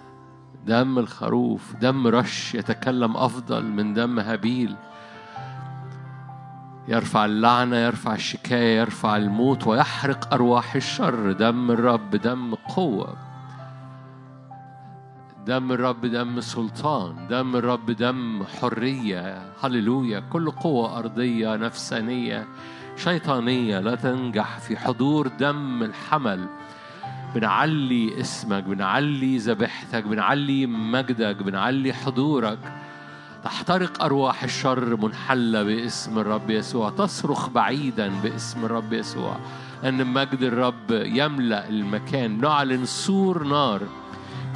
دم 0.68 1.00
الخروف 1.00 1.76
دم 1.76 2.08
رش 2.08 2.56
يتكلم 2.56 3.18
أفضل 3.18 3.64
من 3.64 3.94
دم 3.94 4.20
هابيل. 4.20 4.76
يرفع 6.88 7.26
اللعنة 7.26 7.76
يرفع 7.76 8.14
الشكاية 8.14 8.80
يرفع 8.80 9.18
الموت 9.18 9.68
ويحرق 9.68 10.34
أرواح 10.34 10.76
الشر. 10.76 11.32
دم 11.32 11.72
الرب 11.72 12.16
دم 12.16 12.56
قوة. 12.56 13.18
دم 15.46 15.72
الرب 15.72 16.06
دم 16.06 16.42
سلطان. 16.42 17.28
دم 17.28 17.56
الرب 17.56 17.92
دم 17.92 18.44
حرية. 18.44 19.42
هللويا. 19.64 20.20
كل 20.20 20.52
قوة 20.52 20.98
أرضية 21.00 21.56
نفسانية 21.56 22.48
شيطانية 22.96 23.80
لا 23.80 23.96
تنجح 23.96 24.60
في 24.60 24.78
حضور 24.78 25.28
دم 25.28 25.84
الحمل. 25.84 26.48
بنعلي 27.36 28.22
اسمك 28.22 28.64
بنعلي 28.64 29.38
ذبيحتك 29.38 30.04
بنعلي 30.04 30.66
مجدك 30.66 31.36
بنعلي 31.36 31.94
حضورك. 31.94 32.60
تحترق 33.44 34.04
أرواح 34.04 34.44
الشر 34.44 34.96
منحلة 34.96 35.64
باسم 35.64 36.20
الرب 36.20 36.50
يسوع. 36.50 36.90
تصرخ 36.90 37.50
بعيدا 37.50 38.12
باسم 38.24 38.66
الرب 38.66 38.94
يسوع. 38.94 39.38
أن 39.84 40.08
مجد 40.08 40.42
الرب 40.42 40.92
يملأ 40.92 41.70
المكان. 41.70 42.42
نعلن 42.42 42.86
سور 42.86 43.44
نار. 43.44 43.82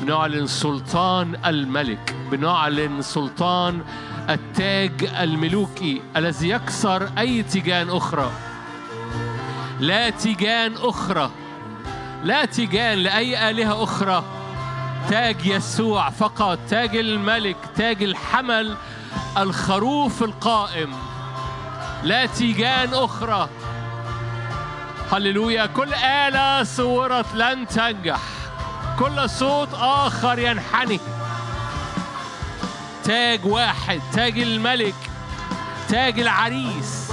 بنعلن 0.02 0.48
سلطان 0.48 1.35
الملك. 1.45 2.15
بنعلن 2.31 3.02
سلطان 3.02 3.81
التاج 4.30 5.10
الملوكي 5.19 6.02
الذي 6.18 6.49
يكسر 6.49 7.10
أي 7.18 7.43
تيجان 7.43 7.89
أخرى. 7.89 8.31
لا 9.80 10.10
تيجان 10.10 10.73
أخرى. 10.73 11.31
لا 12.23 12.45
تيجان 12.45 12.98
لأي 12.98 13.49
آلهة 13.49 13.84
أخرى. 13.84 14.23
تاج 15.10 15.45
يسوع 15.45 16.10
فقط 16.10 16.60
تاج 16.69 16.95
الملك 16.95 17.57
تاج 17.76 18.03
الحمل 18.03 18.76
الخروف 19.38 20.23
القائم. 20.23 20.93
لا 22.03 22.26
تيجان 22.26 22.93
أخرى. 22.93 23.49
هللويا. 25.11 25.65
كل 25.65 25.93
آلة 25.93 26.64
صورت 26.64 27.26
لن 27.35 27.68
تنجح. 27.68 28.22
كل 28.99 29.30
صوت 29.30 29.73
آخر 29.73 30.39
ينحني. 30.39 30.99
تاج 33.03 33.45
واحد 33.45 34.02
تاج 34.14 34.39
الملك 34.39 34.95
تاج 35.89 36.19
العريس. 36.19 37.11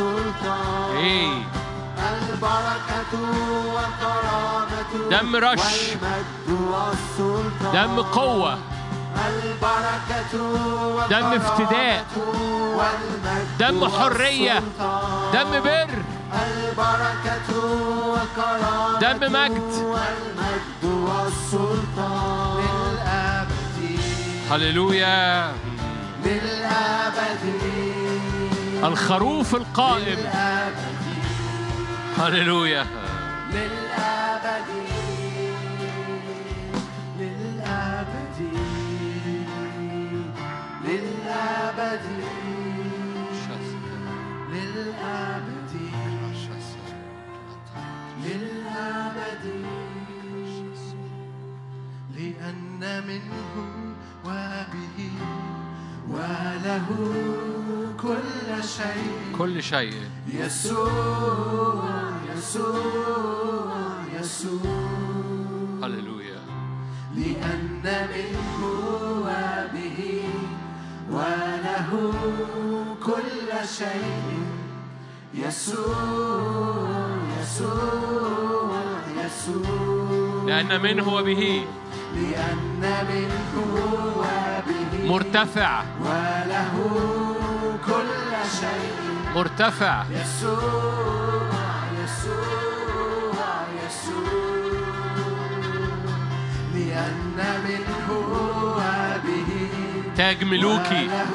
والسلطان 0.00 0.96
إيه. 0.96 1.42
البركة 2.10 3.12
والكرامة 3.74 5.10
دم 5.10 5.36
رش. 5.36 5.60
والمجد 5.60 6.48
والسلطان. 6.72 7.72
دم 7.72 8.02
قوة. 8.02 8.58
البركة 9.28 10.32
دم 11.10 11.32
افتداء. 11.40 12.04
دم 13.58 13.88
حرية. 13.88 14.58
دم 15.32 15.50
بر. 15.64 15.90
البركة 16.32 17.50
والكرامة 18.06 18.98
دم 18.98 19.32
مجد. 19.32 19.72
والمجد 19.92 20.84
والسلطان. 20.84 22.60
للأبد 22.60 24.00
هللويا. 24.50 25.52
للأبد 26.24 27.44
الخروف 28.84 29.54
القائم. 29.54 30.18
هللويا. 32.18 32.86
للأبد 33.52 34.68
للأبد 37.18 38.38
للأبد 40.84 42.06
للأبد 44.52 45.72
للأبد 48.24 49.64
لأن 52.16 53.06
منه 53.06 53.54
وبه 54.24 55.10
وله 56.10 56.86
كل 58.02 58.64
شيء. 58.64 59.38
كل 59.38 59.62
شيء. 59.62 59.94
يسوع 60.34 61.82
يسوع 62.36 63.70
يسوع. 64.20 64.88
هللويا. 65.82 66.40
لأن 67.14 67.82
منه 67.84 68.60
وبه 69.26 70.24
وله 71.10 72.12
كل 73.06 73.68
شيء. 73.78 74.42
يسوع 75.34 77.06
يسوع 77.40 78.82
يسوع. 79.24 80.44
لأن 80.46 80.80
منه 80.82 81.14
وبه. 81.14 81.64
لأن 82.14 82.82
منه 83.10 83.54
وبه 84.16 84.49
مرتفع. 85.08 85.82
وله 86.00 86.74
كل 87.86 88.32
شيء 88.60 88.92
مرتفع. 89.34 90.04
يسوع 90.10 91.52
يسوع 92.04 93.48
يسوع 93.86 94.30
لأن 96.74 97.38
منه 97.64 98.08
وبه 98.76 99.50
تاج 100.16 100.44
ملوكي 100.44 101.04
وله 101.08 101.32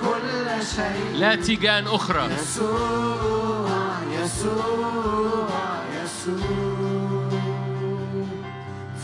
كل 0.00 0.66
شيء 0.76 1.14
لا 1.14 1.34
تيجان 1.34 1.86
أخرى. 1.86 2.24
يسوع 2.34 3.68
يسوع 4.12 5.48
يسوع 6.02 7.30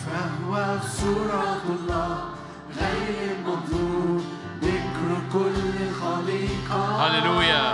فهو 0.02 0.52
صورة 1.00 1.62
الله. 1.68 2.41
ذكر 4.62 5.10
كل 5.32 5.74
خليقة. 6.02 6.82
هللويا. 7.02 7.64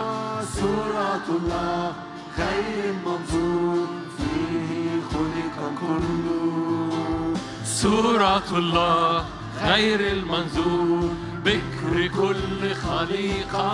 صورة 0.61 1.27
الله 1.29 1.93
غير 2.39 2.95
المنظور 2.95 3.87
فيه 4.19 5.01
خلق 5.13 5.57
كله. 5.81 7.35
صورة 7.65 8.49
الله 8.53 9.25
غير 9.65 10.01
المنظور 10.01 11.11
بكر 11.45 11.95
كل 12.17 12.75
خليقة. 12.75 13.71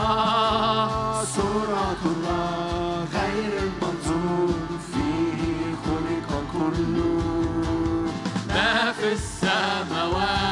صورة 1.24 2.02
الله 2.04 3.06
غير 3.12 3.52
المنظور 3.66 4.54
فيه 4.92 5.40
خلق 5.84 6.28
كله. 6.52 7.22
ما 8.48 8.92
في 8.92 9.12
السماوات 9.12 10.43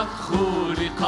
قد 0.00 0.08
خلق 0.28 1.02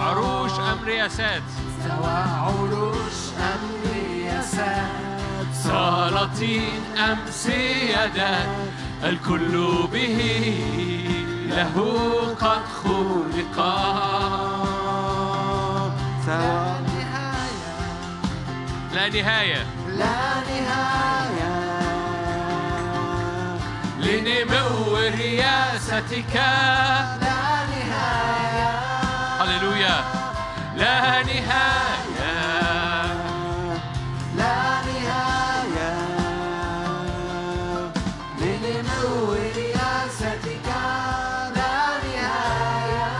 عروش 0.00 0.52
أم 0.52 0.84
رياسات 0.84 1.42
سواء 1.84 2.28
عروش 2.42 3.18
أم 3.38 3.92
رياسات 3.94 5.46
سلاطين 5.52 6.80
أمس 6.98 7.46
يدا 7.46 8.36
الكل 9.04 9.86
به 9.92 10.18
له 11.48 11.76
قد 12.40 12.62
خلق 12.84 13.56
سواء 16.26 16.82
لا 18.94 19.08
نهاية. 19.08 19.66
لا 19.88 20.40
نهاية. 20.50 21.52
لنمو 23.98 24.96
رياستك 24.96 26.34
لا 26.34 27.16
نهاية 27.20 27.51
لا 29.82 31.22
نهاية. 31.22 32.32
لا 34.36 34.82
نهاية. 34.88 35.92
لنمو 38.40 39.32
رياستك 39.32 40.66
لا 41.56 41.72
نهاية. 42.06 43.12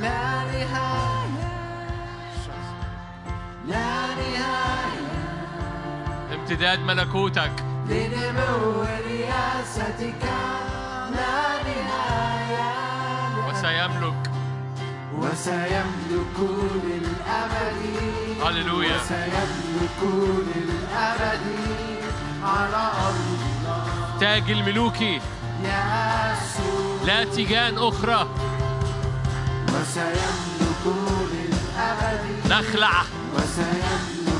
لا 0.00 0.20
نهاية. 0.52 1.50
لا 3.66 3.90
نهاية. 4.20 5.08
امتداد 6.34 6.78
ملكوتك. 6.80 7.52
لنمو 7.88 8.82
رياستك 9.06 10.24
لا 11.16 11.36
نهاية. 11.66 12.72
وسيملك 13.48 14.21
وسيملك 15.22 16.38
للأبد. 16.84 17.82
هللويا. 18.46 18.96
وسيملك 18.96 20.00
للأبد 20.56 21.42
على 22.42 22.90
أرض 23.06 24.20
تاج 24.20 24.50
الملوكي. 24.50 25.20
يسوع 25.62 27.04
لا 27.06 27.24
تيجان 27.24 27.78
أخرى. 27.78 28.28
وسيملك 29.68 30.84
للأبد. 31.32 32.22
نخلع. 32.46 33.02
وسيملك 33.34 34.31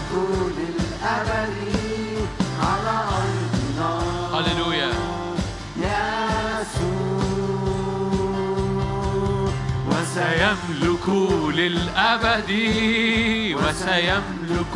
وسيملك 10.23 10.53
سيملك 10.73 11.09
للأبد 11.55 12.51
وسيملك 13.55 14.74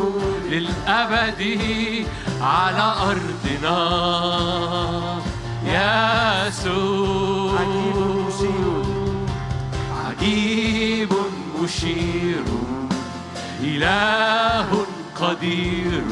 للأبد 0.50 1.42
على 2.40 2.94
أرضنا. 3.02 3.78
يسوع 6.46 7.60
عجيب 10.06 11.12
مشير. 11.62 12.44
إله 13.60 14.86
قدير. 15.20 16.04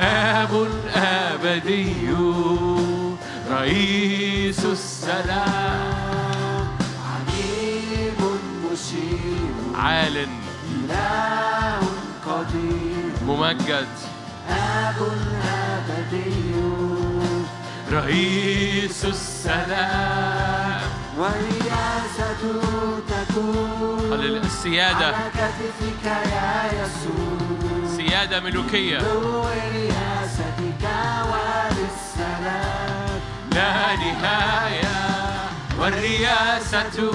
آب 0.00 0.66
أبدي. 0.94 1.94
رئيس 3.50 4.64
السلام. 4.64 5.22
عجيب 5.22 6.01
مشير 6.01 6.01
عال. 9.74 10.16
إله 10.16 11.80
قدير 12.26 13.12
ممجد. 13.26 13.88
آب 14.50 14.96
أبدي 15.44 16.34
رئيس 17.92 19.04
السلام. 19.04 20.80
والرياسة 21.18 22.40
تكون 23.08 24.12
هللويا. 24.12 24.40
السيادة 24.40 25.06
على 25.06 25.30
كتفك 25.34 26.04
يا 26.06 26.72
يسوع 26.72 27.96
سيادة 27.96 28.40
ملوكية. 28.40 28.98
ورياستك 28.98 30.82
وللسلام 31.30 33.20
لا 33.54 33.96
نهاية. 33.96 35.11
والرياسة 35.82 37.10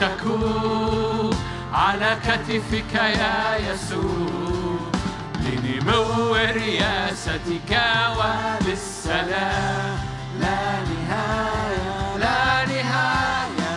تكون 0.00 1.30
على 1.72 2.16
كتفك 2.24 2.94
يا 2.94 3.56
يسوع. 3.56 4.90
لنمو 5.40 6.34
رياستك 6.34 7.72
وللسلام. 8.18 9.98
لا 10.40 10.60
نهاية 10.90 12.16
لا 12.16 12.66
نهاية. 12.66 13.76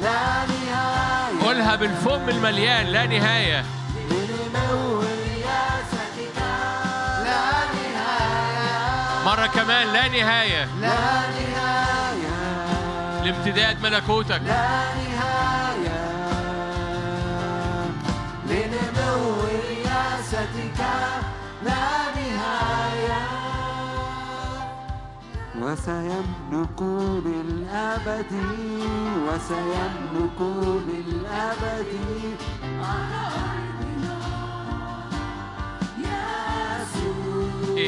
لا 0.00 0.46
نهاية. 0.46 1.42
قولها 1.46 1.76
بالفم 1.76 2.28
المليان 2.28 2.86
لا 2.86 3.06
نهاية. 3.06 3.64
لنمو 4.10 5.00
رياستك. 5.00 6.38
لا 7.24 7.50
نهاية. 7.74 9.24
مرة 9.26 9.46
كمان 9.46 9.86
لا 9.92 10.08
نهاية. 10.08 10.68
لا 10.80 10.88
نهاية. 10.88 12.07
لامتداد 13.28 13.82
ملكوتك. 13.82 14.40
لا 14.44 14.94
نهاية 14.94 16.00
لنمو 18.46 19.40
رياستك 19.68 20.80
لا 21.62 21.86
نهاية. 22.16 23.22
وسيملك 25.62 26.80
للأبد 27.26 28.32
وسيملك 29.26 30.40
للأبد. 30.88 31.92
على 32.62 33.24
أرضنا 33.44 34.18
يسوع. 36.78 37.78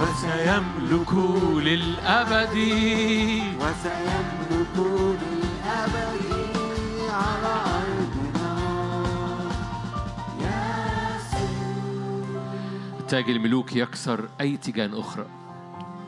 وسيملك 0.00 1.12
للأبد. 1.62 2.56
وسيملك 3.60 4.76
للأبد 4.76 6.24
على 7.10 7.54
أرضنا 7.76 8.52
يسوع 11.20 11.50
تاج 13.08 13.30
الملوك 13.30 13.76
يكسر 13.76 14.28
أي 14.40 14.56
تيجان 14.56 14.94
أخرى. 14.94 15.26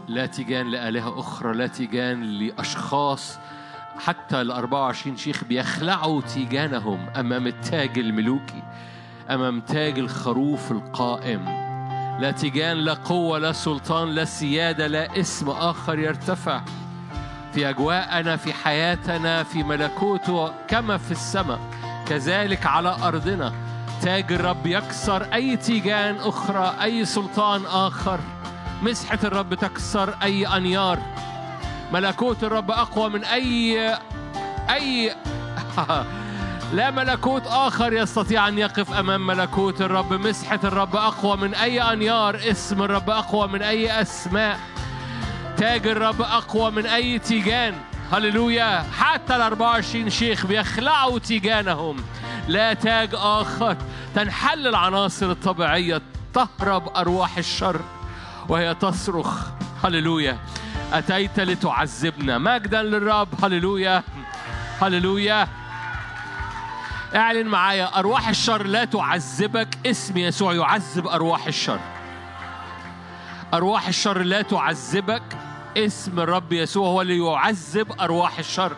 لا 0.08 0.26
تيجان 0.26 0.66
لآلهة 0.70 1.20
أخرى 1.20 1.54
لا 1.54 1.66
تيجان 1.66 2.22
لأشخاص. 2.22 3.38
حتى 3.98 4.40
ال 4.40 4.50
24 4.50 5.16
شيخ 5.16 5.44
بيخلعوا 5.44 6.20
تيجانهم 6.20 6.98
أمام 7.16 7.46
التاج 7.46 7.98
الملوكي 7.98 8.62
أمام 9.30 9.60
تاج 9.60 9.98
الخروف 9.98 10.72
القائم. 10.72 11.61
لا 12.22 12.30
تيجان 12.30 12.76
لا 12.76 12.94
قوة 12.94 13.38
لا 13.38 13.52
سلطان 13.52 14.08
لا 14.08 14.24
سيادة 14.24 14.86
لا 14.86 15.20
اسم 15.20 15.50
آخر 15.50 15.98
يرتفع. 15.98 16.60
في 17.54 17.68
أجواءنا 17.68 18.36
في 18.36 18.52
حياتنا 18.52 19.42
في 19.42 19.62
ملكوته 19.62 20.52
كما 20.68 20.96
في 20.96 21.10
السماء 21.10 21.60
كذلك 22.08 22.66
على 22.66 22.96
أرضنا. 23.02 23.52
تاج 24.02 24.32
الرب 24.32 24.66
يكسر 24.66 25.22
أي 25.34 25.56
تيجان 25.56 26.16
أخرى 26.16 26.74
أي 26.82 27.04
سلطان 27.04 27.66
آخر. 27.66 28.20
مسحة 28.82 29.18
الرب 29.24 29.54
تكسر 29.54 30.14
أي 30.22 30.46
أنيار. 30.46 30.98
ملكوت 31.92 32.44
الرب 32.44 32.70
أقوى 32.70 33.08
من 33.10 33.24
أي 33.24 33.96
أي 34.70 35.14
لا 36.72 36.90
ملكوت 36.90 37.46
آخر 37.46 37.92
يستطيع 37.92 38.48
أن 38.48 38.58
يقف 38.58 38.92
أمام 38.92 39.26
ملكوت 39.26 39.82
الرب. 39.82 40.12
مسحة 40.12 40.60
الرب 40.64 40.96
أقوى 40.96 41.36
من 41.36 41.54
أي 41.54 41.82
أنيار. 41.82 42.36
اسم 42.50 42.82
الرب 42.82 43.10
أقوى 43.10 43.48
من 43.48 43.62
أي 43.62 44.02
أسماء. 44.02 44.60
تاج 45.56 45.86
الرب 45.86 46.22
أقوى 46.22 46.70
من 46.70 46.86
أي 46.86 47.18
تيجان. 47.18 47.74
هللويا. 48.12 48.84
حتى 48.98 49.36
ال 49.36 49.40
24 49.40 50.10
شيخ 50.10 50.46
بيخلعوا 50.46 51.18
تيجانهم. 51.18 51.96
لا 52.48 52.74
تاج 52.74 53.10
آخر. 53.14 53.76
تنحل 54.14 54.66
العناصر 54.66 55.30
الطبيعية. 55.30 56.02
تهرب 56.34 56.96
أرواح 56.96 57.38
الشر 57.38 57.80
وهي 58.48 58.74
تصرخ. 58.74 59.46
هللويا. 59.84 60.38
أتيت 60.92 61.40
لتعذبنا. 61.40 62.38
مجدا 62.38 62.82
للرب. 62.82 63.44
هللويا. 63.44 64.02
هللويا. 64.80 65.48
اعلن 67.14 67.46
معايا 67.46 67.98
أرواح 67.98 68.28
الشر 68.28 68.66
لا 68.66 68.84
تعذبك. 68.84 69.68
اسم 69.86 70.18
يسوع 70.18 70.54
يعذب 70.54 71.06
أرواح 71.06 71.46
الشر. 71.46 71.80
أرواح 73.54 73.88
الشر 73.88 74.22
لا 74.22 74.42
تعذبك. 74.42 75.22
اسم 75.76 76.20
الرب 76.20 76.52
يسوع 76.52 76.88
هو 76.88 77.02
اللي 77.02 77.18
يعذب 77.18 78.00
أرواح 78.00 78.38
الشر. 78.38 78.76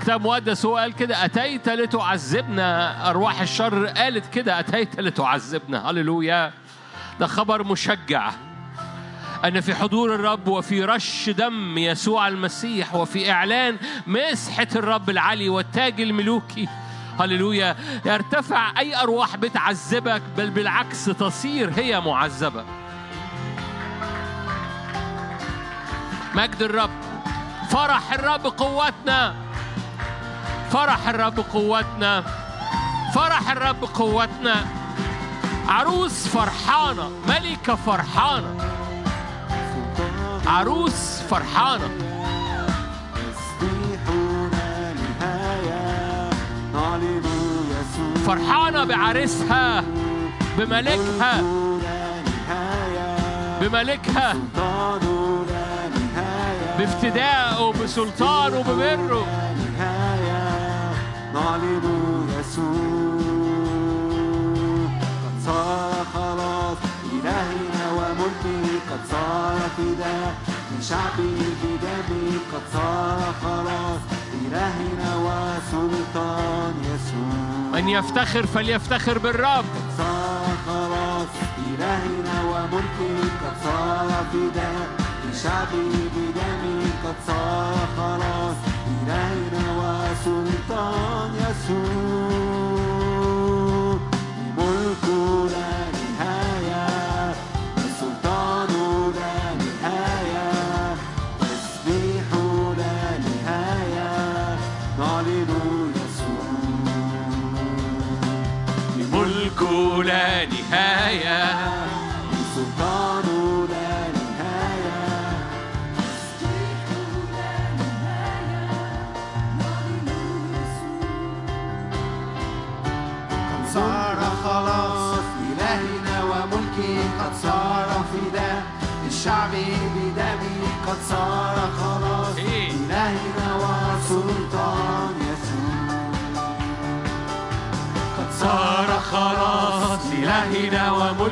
كتاب 0.00 0.26
مقدس 0.26 0.66
هو 0.66 0.76
قال 0.76 0.92
كده 0.92 1.24
أتيت 1.24 1.68
لتعذبنا. 1.68 3.10
أرواح 3.10 3.40
الشر 3.40 3.86
قالت 3.86 4.34
كده 4.34 4.60
أتيت 4.60 5.00
لتعذبنا. 5.00 5.90
هللويا. 5.90 6.52
ده 7.20 7.26
خبر 7.26 7.64
مشجع. 7.64 8.30
أن 9.44 9.60
في 9.60 9.74
حضور 9.74 10.14
الرب 10.14 10.48
وفي 10.48 10.84
رش 10.84 11.30
دم 11.30 11.78
يسوع 11.78 12.28
المسيح 12.28 12.94
وفي 12.94 13.30
إعلان 13.30 13.76
مسحة 14.06 14.68
الرب 14.76 15.10
العلي 15.10 15.48
والتاج 15.48 16.00
الملوكي. 16.00 16.68
هللويا. 17.20 17.76
يرتفع 18.04 18.78
أي 18.78 18.96
أرواح 18.96 19.36
بتعذبك 19.36 20.22
بل 20.36 20.50
بالعكس 20.50 21.04
تصير 21.04 21.72
هي 21.76 22.00
معذبة. 22.00 22.64
مجد 26.34 26.62
الرب. 26.62 26.90
فرح 27.70 28.12
الرب 28.12 28.46
قوتنا. 28.46 29.34
فرح 30.70 31.08
الرب 31.08 31.40
قوتنا. 31.40 32.24
فرح 33.14 33.50
الرب 33.50 33.84
قوتنا. 33.84 34.66
عروس 35.68 36.28
فرحانة. 36.28 37.10
ملكة 37.28 37.74
فرحانة. 37.74 38.56
عروس 40.46 41.20
فرحانة. 41.30 42.11
فرحانة 48.26 48.84
بعريسها 48.84 49.84
بملكها 50.58 51.42
بملكها 53.60 54.36
بافتدائه 56.78 57.72
بسلطانه 57.72 58.62
ببره 58.62 59.26
نعلن 61.34 61.86
يسوع 62.40 63.20
قد 65.24 65.36
صار 65.46 66.04
خلاص 66.14 66.78
إلهنا 67.12 67.84
وملكه 67.92 68.64
قد 68.90 69.00
صار 69.10 69.58
فداء 69.76 70.34
لشعبه 70.78 71.38
بدمه 71.62 72.38
قد 72.52 72.62
صار 72.72 73.34
خلاص 73.42 74.00
إلهنا 74.46 75.16
وسلطان 75.16 76.74
يسوع. 76.84 77.61
من 77.72 77.88
يفتخر 77.88 78.46
فليفتخر 78.46 79.18
بالرب. 79.18 79.64
صار 79.98 80.56
خلاص 80.66 81.28
إلهنا 81.68 82.42
وملكه 82.42 83.30
قد 83.42 83.56
صار 83.64 84.24
فداء 84.32 84.88
لشعبه 85.30 85.92
بدمه 86.16 86.84
قد 87.04 87.14
صار 87.26 87.74
خلاص 87.96 88.56
إلهنا 89.06 89.64
وسلطان 89.78 91.30
يسوع. 91.34 92.51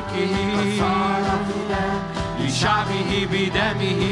فداء 0.09 2.02
لشعبه 2.40 3.28
بدمه. 3.32 4.02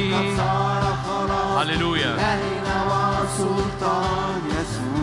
هللويا. 1.59 2.15
إلهنا 2.15 2.77
وسلطان 2.85 4.41
يسوع. 4.51 4.99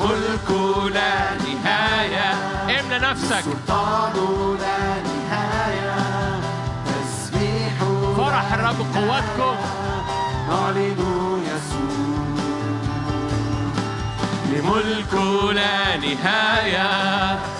ملك 0.00 0.50
لا 0.94 1.34
نهاية. 1.34 2.30
املى 2.80 2.98
نفسك. 2.98 3.44
سلطان 3.44 4.14
لا 4.60 4.82
نهاية. 5.08 5.96
تسبيح 6.86 7.74
فرح 8.16 8.52
الرب 8.52 8.78
قوتكم. 8.94 9.56
نعلن 10.48 11.00
يسوع. 11.46 12.20
لملك 14.50 15.14
لا 15.54 15.96
نهاية. 15.96 17.59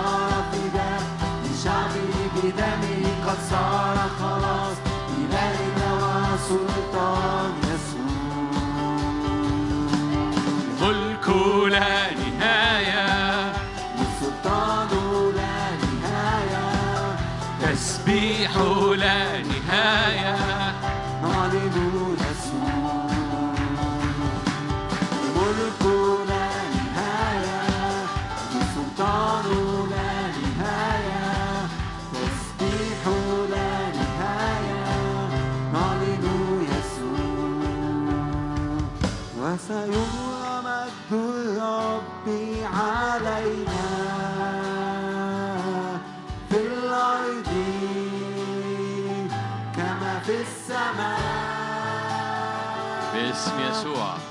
بدمه 2.51 3.03
قد 3.27 3.37
صار 3.49 3.97
خلاص. 4.19 4.77
إلهنا 5.17 5.91
وسلطان 6.33 7.51
يسوع. 7.63 8.51
ملك 10.81 11.27
لا 11.71 12.13
نهاية. 12.13 13.53
سلطان 14.19 14.89
لا 15.35 15.59
نهاية. 15.83 16.65
تسبيح 17.61 18.57
لا 18.97 18.97
نهاية 18.97 19.40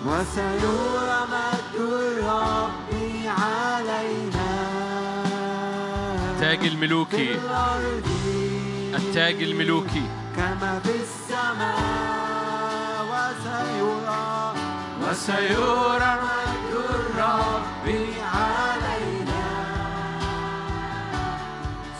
وسيرى 0.06 1.18
مجد 1.32 1.76
الرب 1.76 2.90
علينا. 3.26 4.50
التاج 6.32 6.58
في 6.60 6.68
الملوكي 6.68 7.34
التاج 8.94 9.42
الملوكي. 9.42 10.02
كما 10.36 10.80
في 10.84 10.94
السماء 11.04 11.78
وسيرى. 13.10 14.54
وسيرى. 15.02 16.12
مجد 16.22 16.74
الرب 16.90 17.86
علينا. 18.34 19.44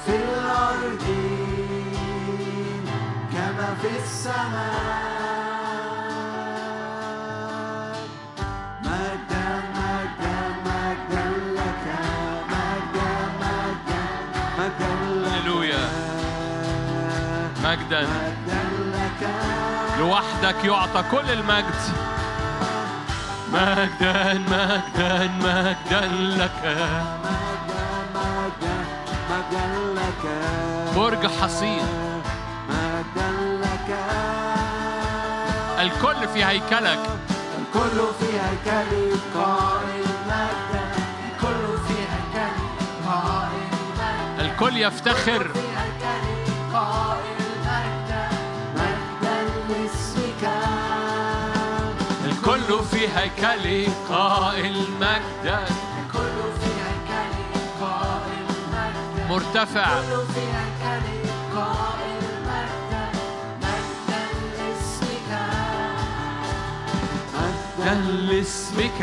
في 0.07 0.15
الأرض 0.17 1.05
كما 3.33 3.69
في 3.83 3.91
السماء. 4.05 5.20
مجدا 17.91 18.07
لوحدك 19.99 20.65
يعطى 20.65 21.05
كل 21.11 21.31
المجد. 21.31 21.75
مجدا 23.53 24.35
مجدا 24.35 25.31
مجدا 25.41 26.07
لك. 26.37 26.81
برج 30.97 31.27
حصين. 31.27 31.87
الكل 35.81 36.29
في 36.35 36.45
هيكلك. 36.45 36.99
الكل 37.59 38.01
في 38.21 38.27
هيكل 38.27 39.17
قائل 39.35 40.07
مجدا 40.27 40.85
الكل 41.27 41.79
في 41.89 41.95
هيكل 41.95 42.57
قائل 43.07 43.71
الكل 44.41 44.77
يفتخر. 44.77 45.51
في 52.91 53.09
هيكلي 53.17 53.87
قائل 54.09 54.85
مجدا 55.01 55.65
الكل 55.65 56.39
في 56.61 56.71
هيكل 56.85 57.35
قائل 57.81 58.47
مجدا 58.73 59.25
مرتفع. 59.31 59.99
الكل 59.99 60.27
في 60.35 60.41
هيكل 60.41 61.07
قائل 61.57 62.23
مجدا 62.43 63.05
مجدا 63.57 64.23
لاسمك. 64.59 65.31
مجدا 67.79 67.95
لاسمك. 67.95 69.01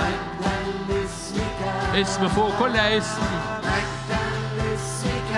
مجدا 0.00 0.56
لاسمك. 0.88 1.60
اسم 1.94 2.28
فوق 2.28 2.58
كل 2.58 2.76
اسم. 2.76 3.22
مجدا 3.58 4.22
لاسمك. 4.56 5.32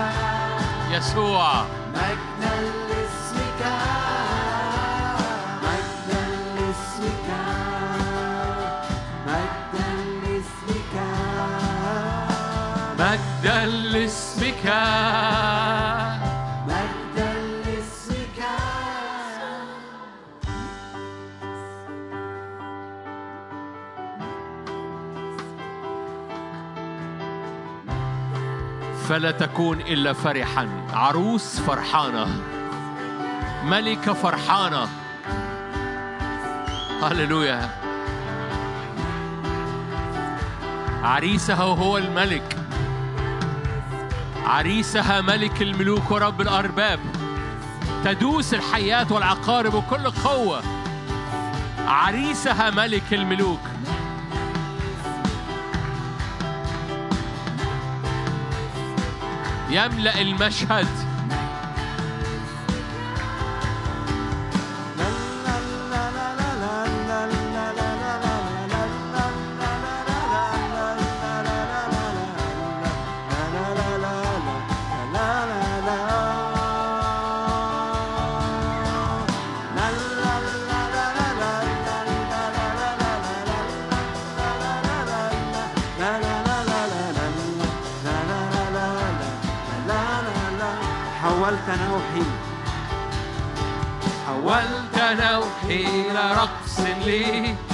يسوع. 0.91 1.65
مجدا 1.95 2.26
مجدا 12.99 13.67
لاسمك 13.67 14.67
مجدا 16.67 17.33
لاسمك 17.65 18.41
فلا 29.09 29.31
تكون 29.31 29.81
إلا 29.81 30.13
فرحا. 30.13 30.69
عروس 30.93 31.61
فرحانة. 31.61 32.27
ملكه 33.65 34.13
فرحانة. 34.13 34.89
هللويا. 37.03 37.71
عريسها 41.03 41.65
هو 41.65 41.99
الملك. 41.99 42.66
عريسها 44.47 45.21
ملك 45.21 45.63
الملوك 45.63 46.11
ورب 46.11 46.41
الأرباب. 46.41 47.01
تدوس 48.05 48.55
الحيات 48.55 49.13
والعقارب 49.13 49.73
بكل 49.73 50.11
قوة. 50.11 50.63
عريسها 51.87 52.71
ملك 52.71 53.15
الملوك. 53.15 53.61
يملأ 59.71 60.21
المشهد. 60.21 61.06
رقص 97.07 97.66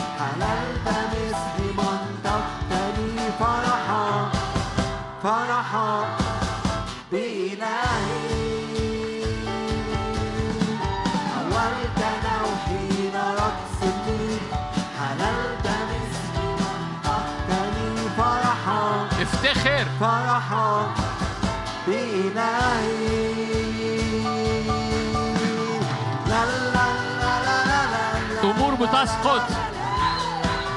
بتسقط. 29.02 29.42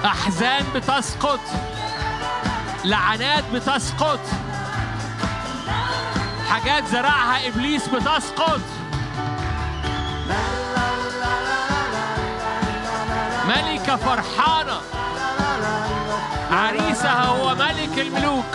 أحزان 0.06 0.66
بتسقط. 0.76 1.40
لعنات 2.84 3.44
بتسقط. 3.54 4.20
حاجات 6.50 6.88
زرعها 6.88 7.48
إبليس 7.48 7.88
بتسقط. 7.88 8.62
ملكة 13.48 13.96
فرحانة. 13.96 14.82
عريسها 16.52 17.26
هو 17.26 17.56
ملك 17.56 18.00
الملوك. 18.00 18.46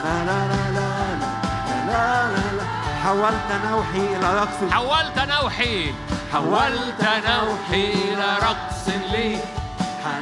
حولت 3.05 3.53
نوحي 3.65 4.17
إلى 4.17 4.35
رقص 4.35 4.73
حولت 4.73 5.19
نوحي. 5.19 5.95
حولت 6.33 7.03
نوحي 7.03 7.93
إلى 7.93 8.37
رقص 8.43 8.89
لي. 9.13 9.60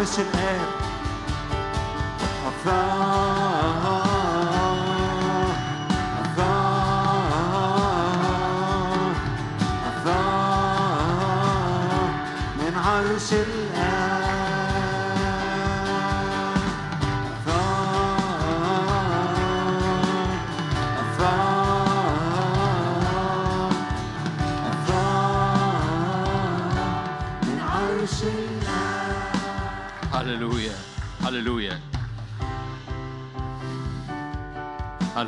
I 0.00 0.04
should 0.04 0.26
have. 0.26 0.78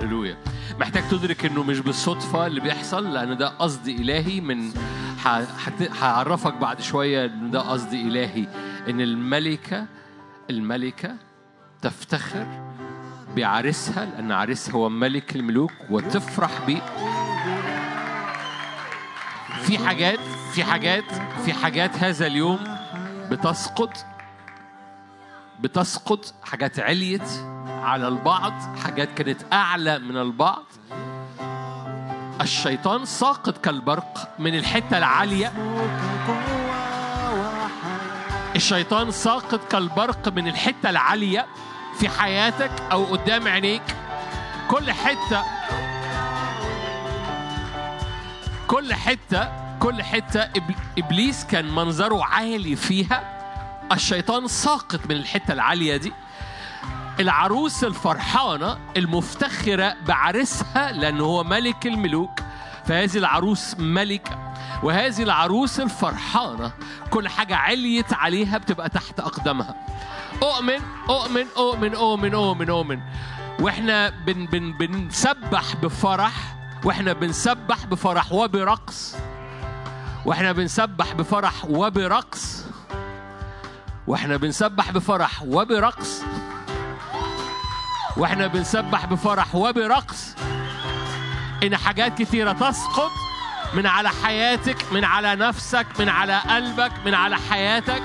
هللويا. 0.00 0.36
محتاج 0.80 1.02
تدرك 1.10 1.44
إنه 1.44 1.62
مش 1.62 1.78
بالصدفة 1.80 2.46
اللي 2.46 2.60
بيحصل 2.60 3.12
لأن 3.14 3.36
ده 3.36 3.48
قصد 3.48 3.88
إلهي 3.88 4.40
من 4.40 4.70
هعرفك 6.00 6.54
بعد 6.54 6.80
شوية 6.80 7.24
إن 7.24 7.50
ده 7.50 7.60
قصد 7.60 7.92
إلهي. 7.92 8.46
إن 8.88 9.00
الملكة 9.00 9.86
الملكة 10.50 11.16
تفتخر 11.82 12.46
بعرسها 13.36 14.04
لأن 14.04 14.32
عرسها 14.32 14.74
هو 14.74 14.88
ملك 14.88 15.36
الملوك 15.36 15.72
وتفرح 15.90 16.66
بيه. 16.66 16.82
في 19.62 19.78
حاجات 19.78 20.18
في 20.52 20.64
حاجات 20.64 21.04
في 21.44 21.52
حاجات 21.52 21.96
هذا 21.96 22.26
اليوم 22.26 22.58
بتسقط 23.30 24.06
بتسقط 25.60 26.34
حاجات 26.42 26.80
عليت 26.80 27.28
على 27.82 28.08
البعض 28.08 28.52
حاجات 28.84 29.08
كانت 29.14 29.40
أعلى 29.52 29.98
من 29.98 30.16
البعض. 30.16 30.64
الشيطان 32.40 33.04
ساقط 33.04 33.58
كالبرق 33.58 34.34
من 34.38 34.54
الحتة 34.54 34.98
العالية. 34.98 35.52
الشيطان 38.56 39.10
ساقط 39.10 39.60
كالبرق 39.72 40.28
من 40.28 40.48
الحتة 40.48 40.90
العالية 40.90 41.46
في 41.98 42.08
حياتك 42.08 42.70
أو 42.92 43.04
قدام 43.04 43.48
عينيك. 43.48 43.82
كل 44.68 44.92
حتة 44.92 45.42
كل 48.66 48.94
حتة 48.94 49.48
كل 49.78 50.02
حتة 50.02 50.44
إب- 50.44 50.98
إبليس 50.98 51.44
كان 51.44 51.74
منظره 51.74 52.24
عالي 52.24 52.76
فيها. 52.76 53.40
الشيطان 53.92 54.48
ساقط 54.48 55.00
من 55.06 55.16
الحتة 55.16 55.52
العالية 55.52 55.96
دي. 55.96 56.12
العروس 57.20 57.84
الفرحانة 57.84 58.78
المفتخرة 58.96 59.96
بعرسها 60.08 60.92
لأنه 60.92 61.24
هو 61.24 61.44
ملك 61.44 61.86
الملوك. 61.86 62.40
فهذه 62.86 63.18
العروس 63.18 63.74
ملكة 63.78 64.52
وهذه 64.82 65.22
العروس 65.22 65.80
الفرحانة 65.80 66.72
كل 67.10 67.28
حاجة 67.28 67.56
عليت 67.56 68.12
عليها 68.12 68.58
بتبقى 68.58 68.88
تحت 68.88 69.20
أقدامها. 69.20 69.74
أؤمن 70.42 70.80
أؤمن 71.08 71.46
أؤمن 71.56 71.94
أؤمن 71.94 72.34
أؤمن 72.34 72.70
أؤمن. 72.70 73.00
وإحنا 73.60 74.08
بن 74.08 74.46
بن 74.46 74.72
بنسبح 74.72 75.76
بفرح 75.76 76.32
وإحنا 76.84 77.12
بنسبح 77.12 77.84
بفرح 77.86 78.32
وبرقص. 78.32 79.16
وإحنا 80.24 80.52
بنسبح 80.52 81.12
بفرح 81.12 81.64
وبرقص. 81.64 82.64
وإحنا 84.06 84.36
بنسبح 84.36 84.90
بفرح 84.90 85.42
وبرقص. 85.42 86.22
وإحنا 88.16 88.46
بنسبح 88.46 89.06
بفرح 89.06 89.54
وبرقص. 89.54 90.34
إن 91.62 91.76
حاجات 91.76 92.18
كثيره 92.18 92.52
تسقط 92.52 93.10
من 93.74 93.86
على 93.86 94.10
حياتك 94.24 94.92
من 94.92 95.04
على 95.04 95.34
نفسك 95.34 95.86
من 95.98 96.08
على 96.08 96.38
قلبك 96.38 96.92
من 97.06 97.14
على 97.14 97.36
حياتك. 97.50 98.02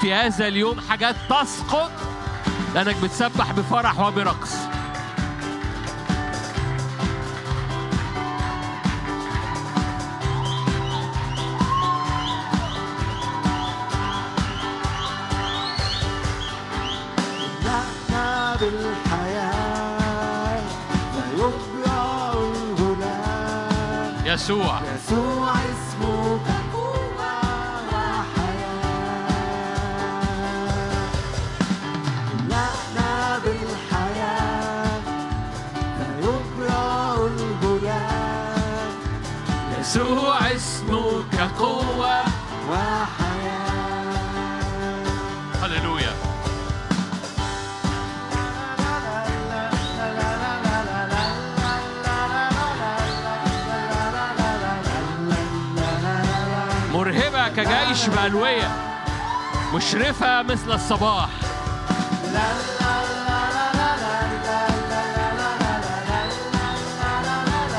في 0.00 0.14
هذا 0.14 0.48
اليوم 0.48 0.80
حاجات 0.80 1.16
تسقط 1.30 1.90
لأنك 2.74 2.96
بتسبح 2.96 3.52
بفرح 3.52 4.00
وبرقص. 4.00 4.56
لنا 18.60 19.09
يسوع. 24.40 24.80
يسوع 24.94 25.52
اسمك 25.52 26.46
قوة 26.72 27.32
وحياة. 27.92 29.28
لنا 32.48 33.38
بالحياة 33.44 35.00
فيبرع 35.98 37.14
الغلام 37.14 38.92
يسوع 39.80 40.36
اسمك 40.56 41.34
قوة 41.58 41.99
كجيش 57.56 58.06
بألوية 58.06 58.70
مشرفة 59.74 60.42
مثل 60.42 60.72
الصباح. 60.72 61.28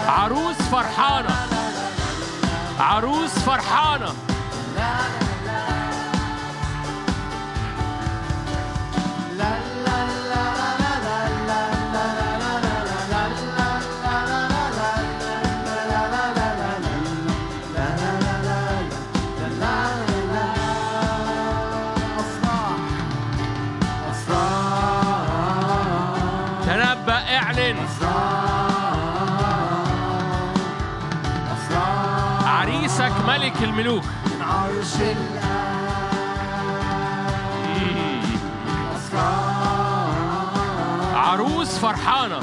عروس 0.07 0.55
فرحانة. 0.55 1.35
عروس 2.79 3.29
فرحانة. 3.31 4.13
ملك 33.41 33.63
الملوك. 33.63 34.03
عرش 34.41 34.95
الآب 34.95 36.11
إيه. 37.75 38.21
عروس 41.15 41.77
فرحانة. 41.77 42.39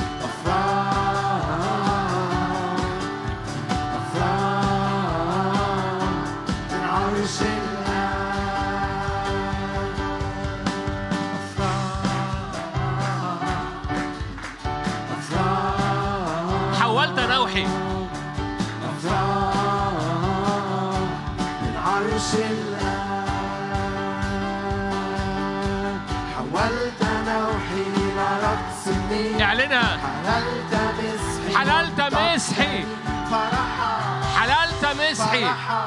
اعلنها 29.72 29.98
حللت 30.26 30.74
مسحي. 30.98 31.56
حللت 31.56 32.00
مسحي. 32.14 32.84
فرحا 33.30 33.94
حللت 34.38 34.84
مسحي. 35.00 35.44
فرحا 35.44 35.84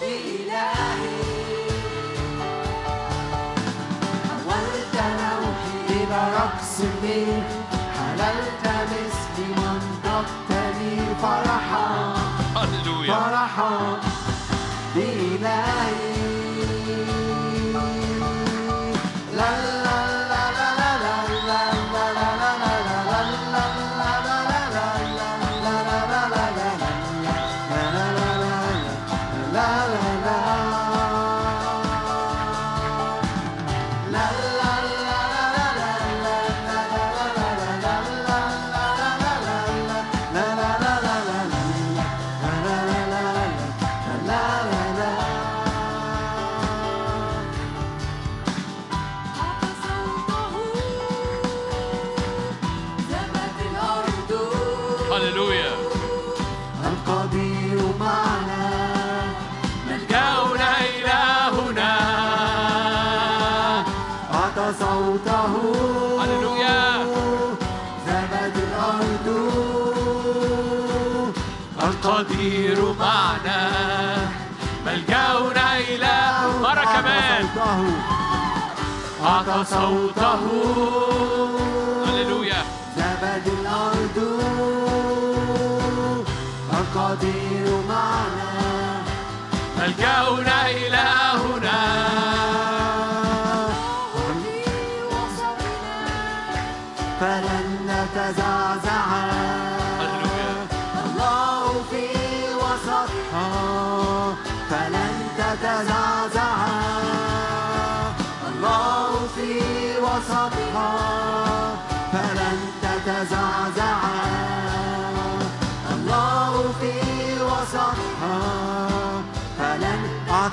بإلهي 0.00 1.22
حولت 4.44 4.96
نوحي 5.20 5.76
إلى 5.90 6.20
رقص 6.38 6.80
النيل. 6.80 7.42
حللت 7.98 8.64
مسحي 8.90 9.46
منطقتني 9.56 10.94
فرحا 11.22 12.14
هللويا. 12.56 13.14
فرحا 13.14 13.72
بإلهي 14.94 16.11
صوته. 79.64 80.40
هللويا 82.06 82.62
زبد 82.96 83.46
الأرض. 83.60 84.18
القدير 86.72 87.68
معنا. 87.88 88.52
ملجأنا 89.78 90.51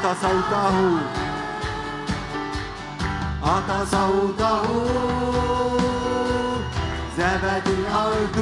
أعطى 0.10 0.22
صوته 0.22 0.78
أعطى 3.46 3.86
صوته 3.92 4.64
ذبت 7.18 7.68
الأرض. 7.68 8.38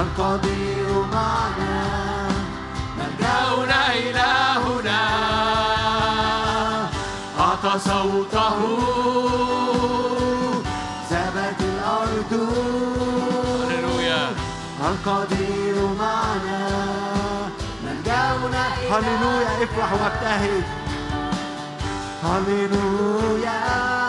القدير 0.00 0.88
معنا. 1.12 1.84
ملجأنا 2.98 3.94
إلهنا. 3.94 5.02
أعطى 7.40 7.78
صوته 7.78 8.58
ذبت 11.10 11.60
الأرض 11.60 12.32
القدير 14.84 15.76
معنا. 15.98 16.83
هللويا 18.90 19.64
افرح 19.64 19.92
وابتهج 19.92 20.62
هللويا. 22.24 24.03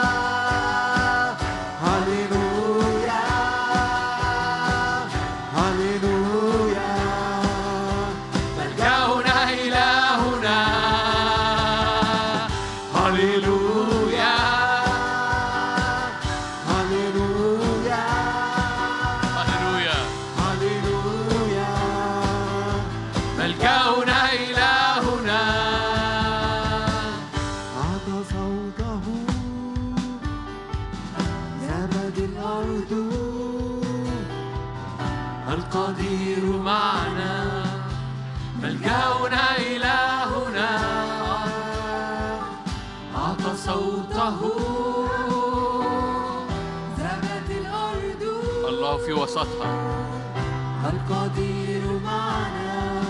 وسطها 49.46 50.90
القدير 50.94 51.82
معنا؟ 52.06 53.04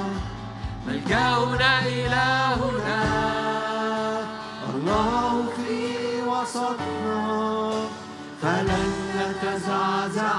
ملجأنا 0.88 1.80
إلهنا؟ 1.80 3.04
الله 4.74 5.46
في 5.56 6.22
وسطنا 6.22 7.72
فلن 8.42 8.92
نتزعزع. 9.18 10.36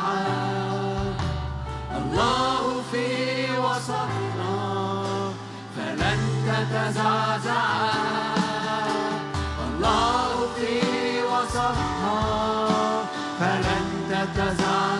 الله 1.96 2.82
في 2.92 3.06
وسطنا 3.58 4.54
فلن 5.76 6.20
تتزعزع 6.46 7.64
الله 9.66 10.32
في 10.56 10.72
وسطنا 11.32 12.18
فلن 13.40 13.86
تتزعزع 14.10 14.95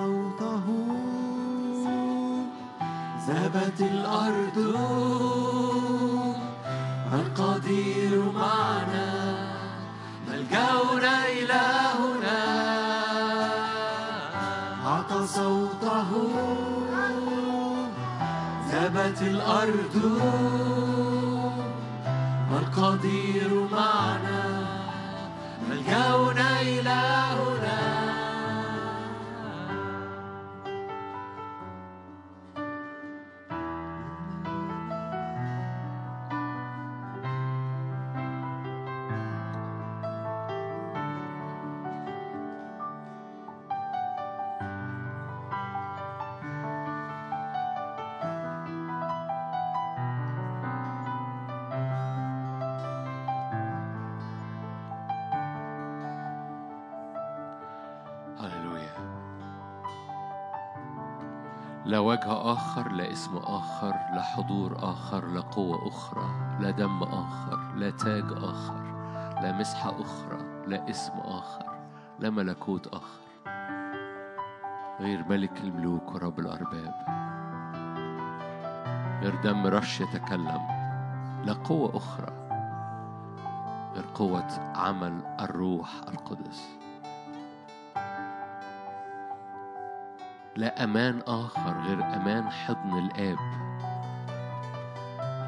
صوته. 0.00 0.66
ذابت 3.28 3.80
الأرض 3.80 4.56
القدير 7.12 8.32
معنا. 8.34 9.08
ملجأنا 10.28 11.14
إلهنا. 11.28 12.40
أعطى 14.86 15.26
صوته. 15.26 16.10
ذابت 18.70 19.22
الأرض 19.22 19.96
القدير 22.60 23.68
معنا. 23.72 24.42
ملجأنا 25.68 26.60
إلهنا. 26.60 27.49
لا 61.90 61.98
وجه 61.98 62.32
آخر 62.32 62.92
لا 62.92 63.12
اسم 63.12 63.36
آخر 63.36 63.94
لا 64.14 64.22
حضور 64.22 64.76
آخر 64.78 65.26
لا 65.26 65.40
قوة 65.40 65.88
أخرى 65.88 66.24
لا 66.60 66.70
دم 66.70 67.02
آخر 67.02 67.74
لا 67.74 67.90
تاج 67.90 68.24
آخر 68.32 68.82
لا 69.42 69.52
مسحة 69.52 70.00
أخرى 70.00 70.38
لا 70.66 70.90
اسم 70.90 71.12
آخر 71.12 71.64
لا 72.18 72.30
ملكوت 72.30 72.86
آخر. 72.86 73.20
غير 75.00 75.24
ملك 75.28 75.60
الملوك 75.60 76.14
ورب 76.14 76.38
الأرباب. 76.38 76.94
غير 79.22 79.34
دم 79.42 79.66
رش 79.66 80.00
يتكلم. 80.00 80.62
لا 81.44 81.52
قوة 81.52 81.96
أخرى. 81.96 82.32
غير 83.94 84.04
قوة 84.14 84.72
عمل 84.76 85.20
الروح 85.40 85.90
القدس. 86.08 86.79
لا 90.60 90.84
أمان 90.84 91.22
آخر 91.26 91.80
غير 91.80 92.04
أمان 92.04 92.50
حضن 92.50 92.98
الآب. 92.98 93.38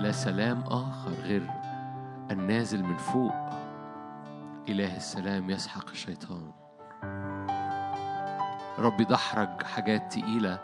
لا 0.00 0.12
سلام 0.12 0.62
آخر 0.66 1.10
غير 1.10 1.50
النازل 2.30 2.82
من 2.84 2.96
فوق. 2.96 3.32
إله 4.68 4.96
السلام 4.96 5.50
يسحق 5.50 5.90
الشيطان. 5.90 6.52
رب 8.78 9.00
يدحرج 9.00 9.62
حاجات 9.62 10.12
تقيلة. 10.12 10.58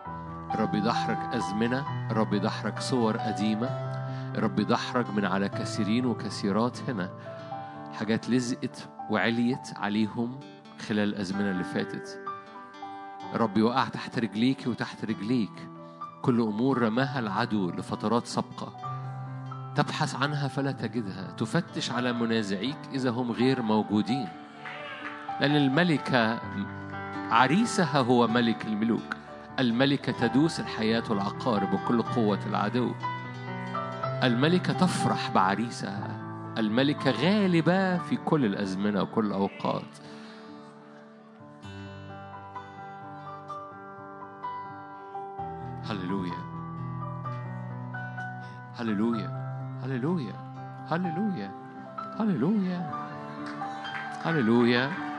رب 0.55 0.75
يدحرج 0.75 1.35
أزمنة. 1.35 1.85
رب 2.13 2.35
يدحرج 2.35 2.79
صور 2.79 3.17
قديمة. 3.17 3.69
رب 4.37 4.59
يدحرج 4.59 5.11
من 5.11 5.25
على 5.25 5.49
كثيرين 5.49 6.07
وكثيرات 6.07 6.91
هنا. 6.91 7.11
حاجات 7.93 8.31
لزقت 8.31 8.89
وعليت 9.11 9.69
عليهم 9.77 10.41
خلال 10.89 11.09
الأزمنة 11.09 11.51
اللي 11.51 11.65
فاتت. 11.65 12.28
رب 13.35 13.59
يوقع 13.59 13.89
تحت 13.89 14.19
رجليك 14.19 14.67
وتحت 14.67 15.05
رجليك. 15.05 15.69
كل 16.23 16.41
أمور 16.41 16.83
رماها 16.83 17.19
العدو 17.19 17.71
لفترات 17.71 18.27
سابقة. 18.27 18.73
تبحث 19.75 20.17
عنها 20.17 20.49
فلا 20.49 20.73
تجدها. 20.73 21.31
تفتش 21.37 21.91
على 21.91 22.13
منازعيك 22.13 22.79
إذا 22.95 23.11
هم 23.11 23.33
غير 23.33 23.63
موجودين. 23.63 24.29
لأن 25.41 25.57
الملكه 25.57 26.41
عريسها 27.31 28.01
هو 28.01 28.27
ملك 28.27 28.65
الملوك. 28.65 29.17
الملكه 29.59 30.13
تدوس 30.13 30.61
الحياة 30.61 31.03
والعقارب 31.11 31.73
وكل 31.73 32.03
قوة 32.03 32.41
العدو. 32.47 32.93
الملكه 34.23 34.73
تفرح 34.73 35.31
بعريسها. 35.31 36.19
الملكه 36.59 37.11
غالبه 37.11 37.99
في 37.99 38.17
كل 38.17 38.45
الأزمنة 38.45 39.03
وكل 39.03 39.27
الأوقات. 39.27 39.99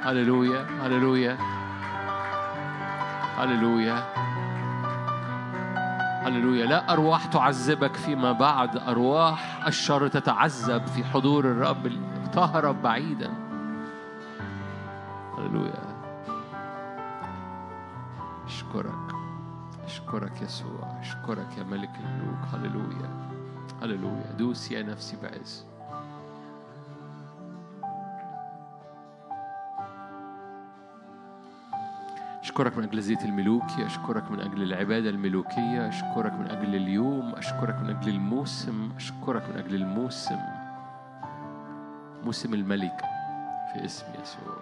هللويا 0.03 0.65
هللويا 0.81 1.37
هللويا 3.37 4.03
هللويا 6.23 6.65
لا 6.65 6.93
أرواح 6.93 7.25
تعذبك 7.25 7.95
فيما 7.95 8.31
بعد. 8.31 8.77
أرواح 8.77 9.67
الشر 9.67 10.07
تتعذب 10.07 10.87
في 10.87 11.03
حضور 11.03 11.45
الرب 11.45 11.91
تهرب 12.33 12.81
بعيدا. 12.81 13.33
هللويا 15.37 15.99
أشكرك. 18.45 19.15
أشكرك 19.85 20.41
يسوع. 20.41 20.99
أشكرك 21.01 21.57
يا 21.57 21.63
ملك 21.63 21.91
الملوك. 21.99 22.39
هللويا 22.53 23.09
هللويا 23.81 24.31
دوس 24.37 24.71
يا 24.71 24.83
نفسي 24.83 25.17
بعز 25.23 25.65
أشكرك 32.59 32.77
من 32.77 32.83
أجل 32.83 33.01
زيت 33.01 33.23
الملوكي 33.25 33.85
أشكرك 33.85 34.31
من 34.31 34.39
أجل 34.39 34.63
العبادة 34.63 35.09
الملوكية 35.09 35.87
أشكرك 35.87 36.33
من 36.33 36.47
أجل 36.51 36.75
اليوم 36.75 37.35
أشكرك 37.35 37.75
من 37.75 37.89
أجل 37.89 38.09
الموسم 38.09 38.91
أشكرك 38.95 39.49
من 39.49 39.57
أجل 39.57 39.75
الموسم. 39.75 40.39
موسم 42.23 42.53
الملك 42.53 43.01
في 43.73 43.85
اسم 43.85 44.05
يسوع. 44.21 44.57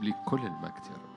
ليك 0.00 0.16
كل 0.26 0.40
المجد 0.40 0.86
يا 0.90 0.96
رب. 1.04 1.09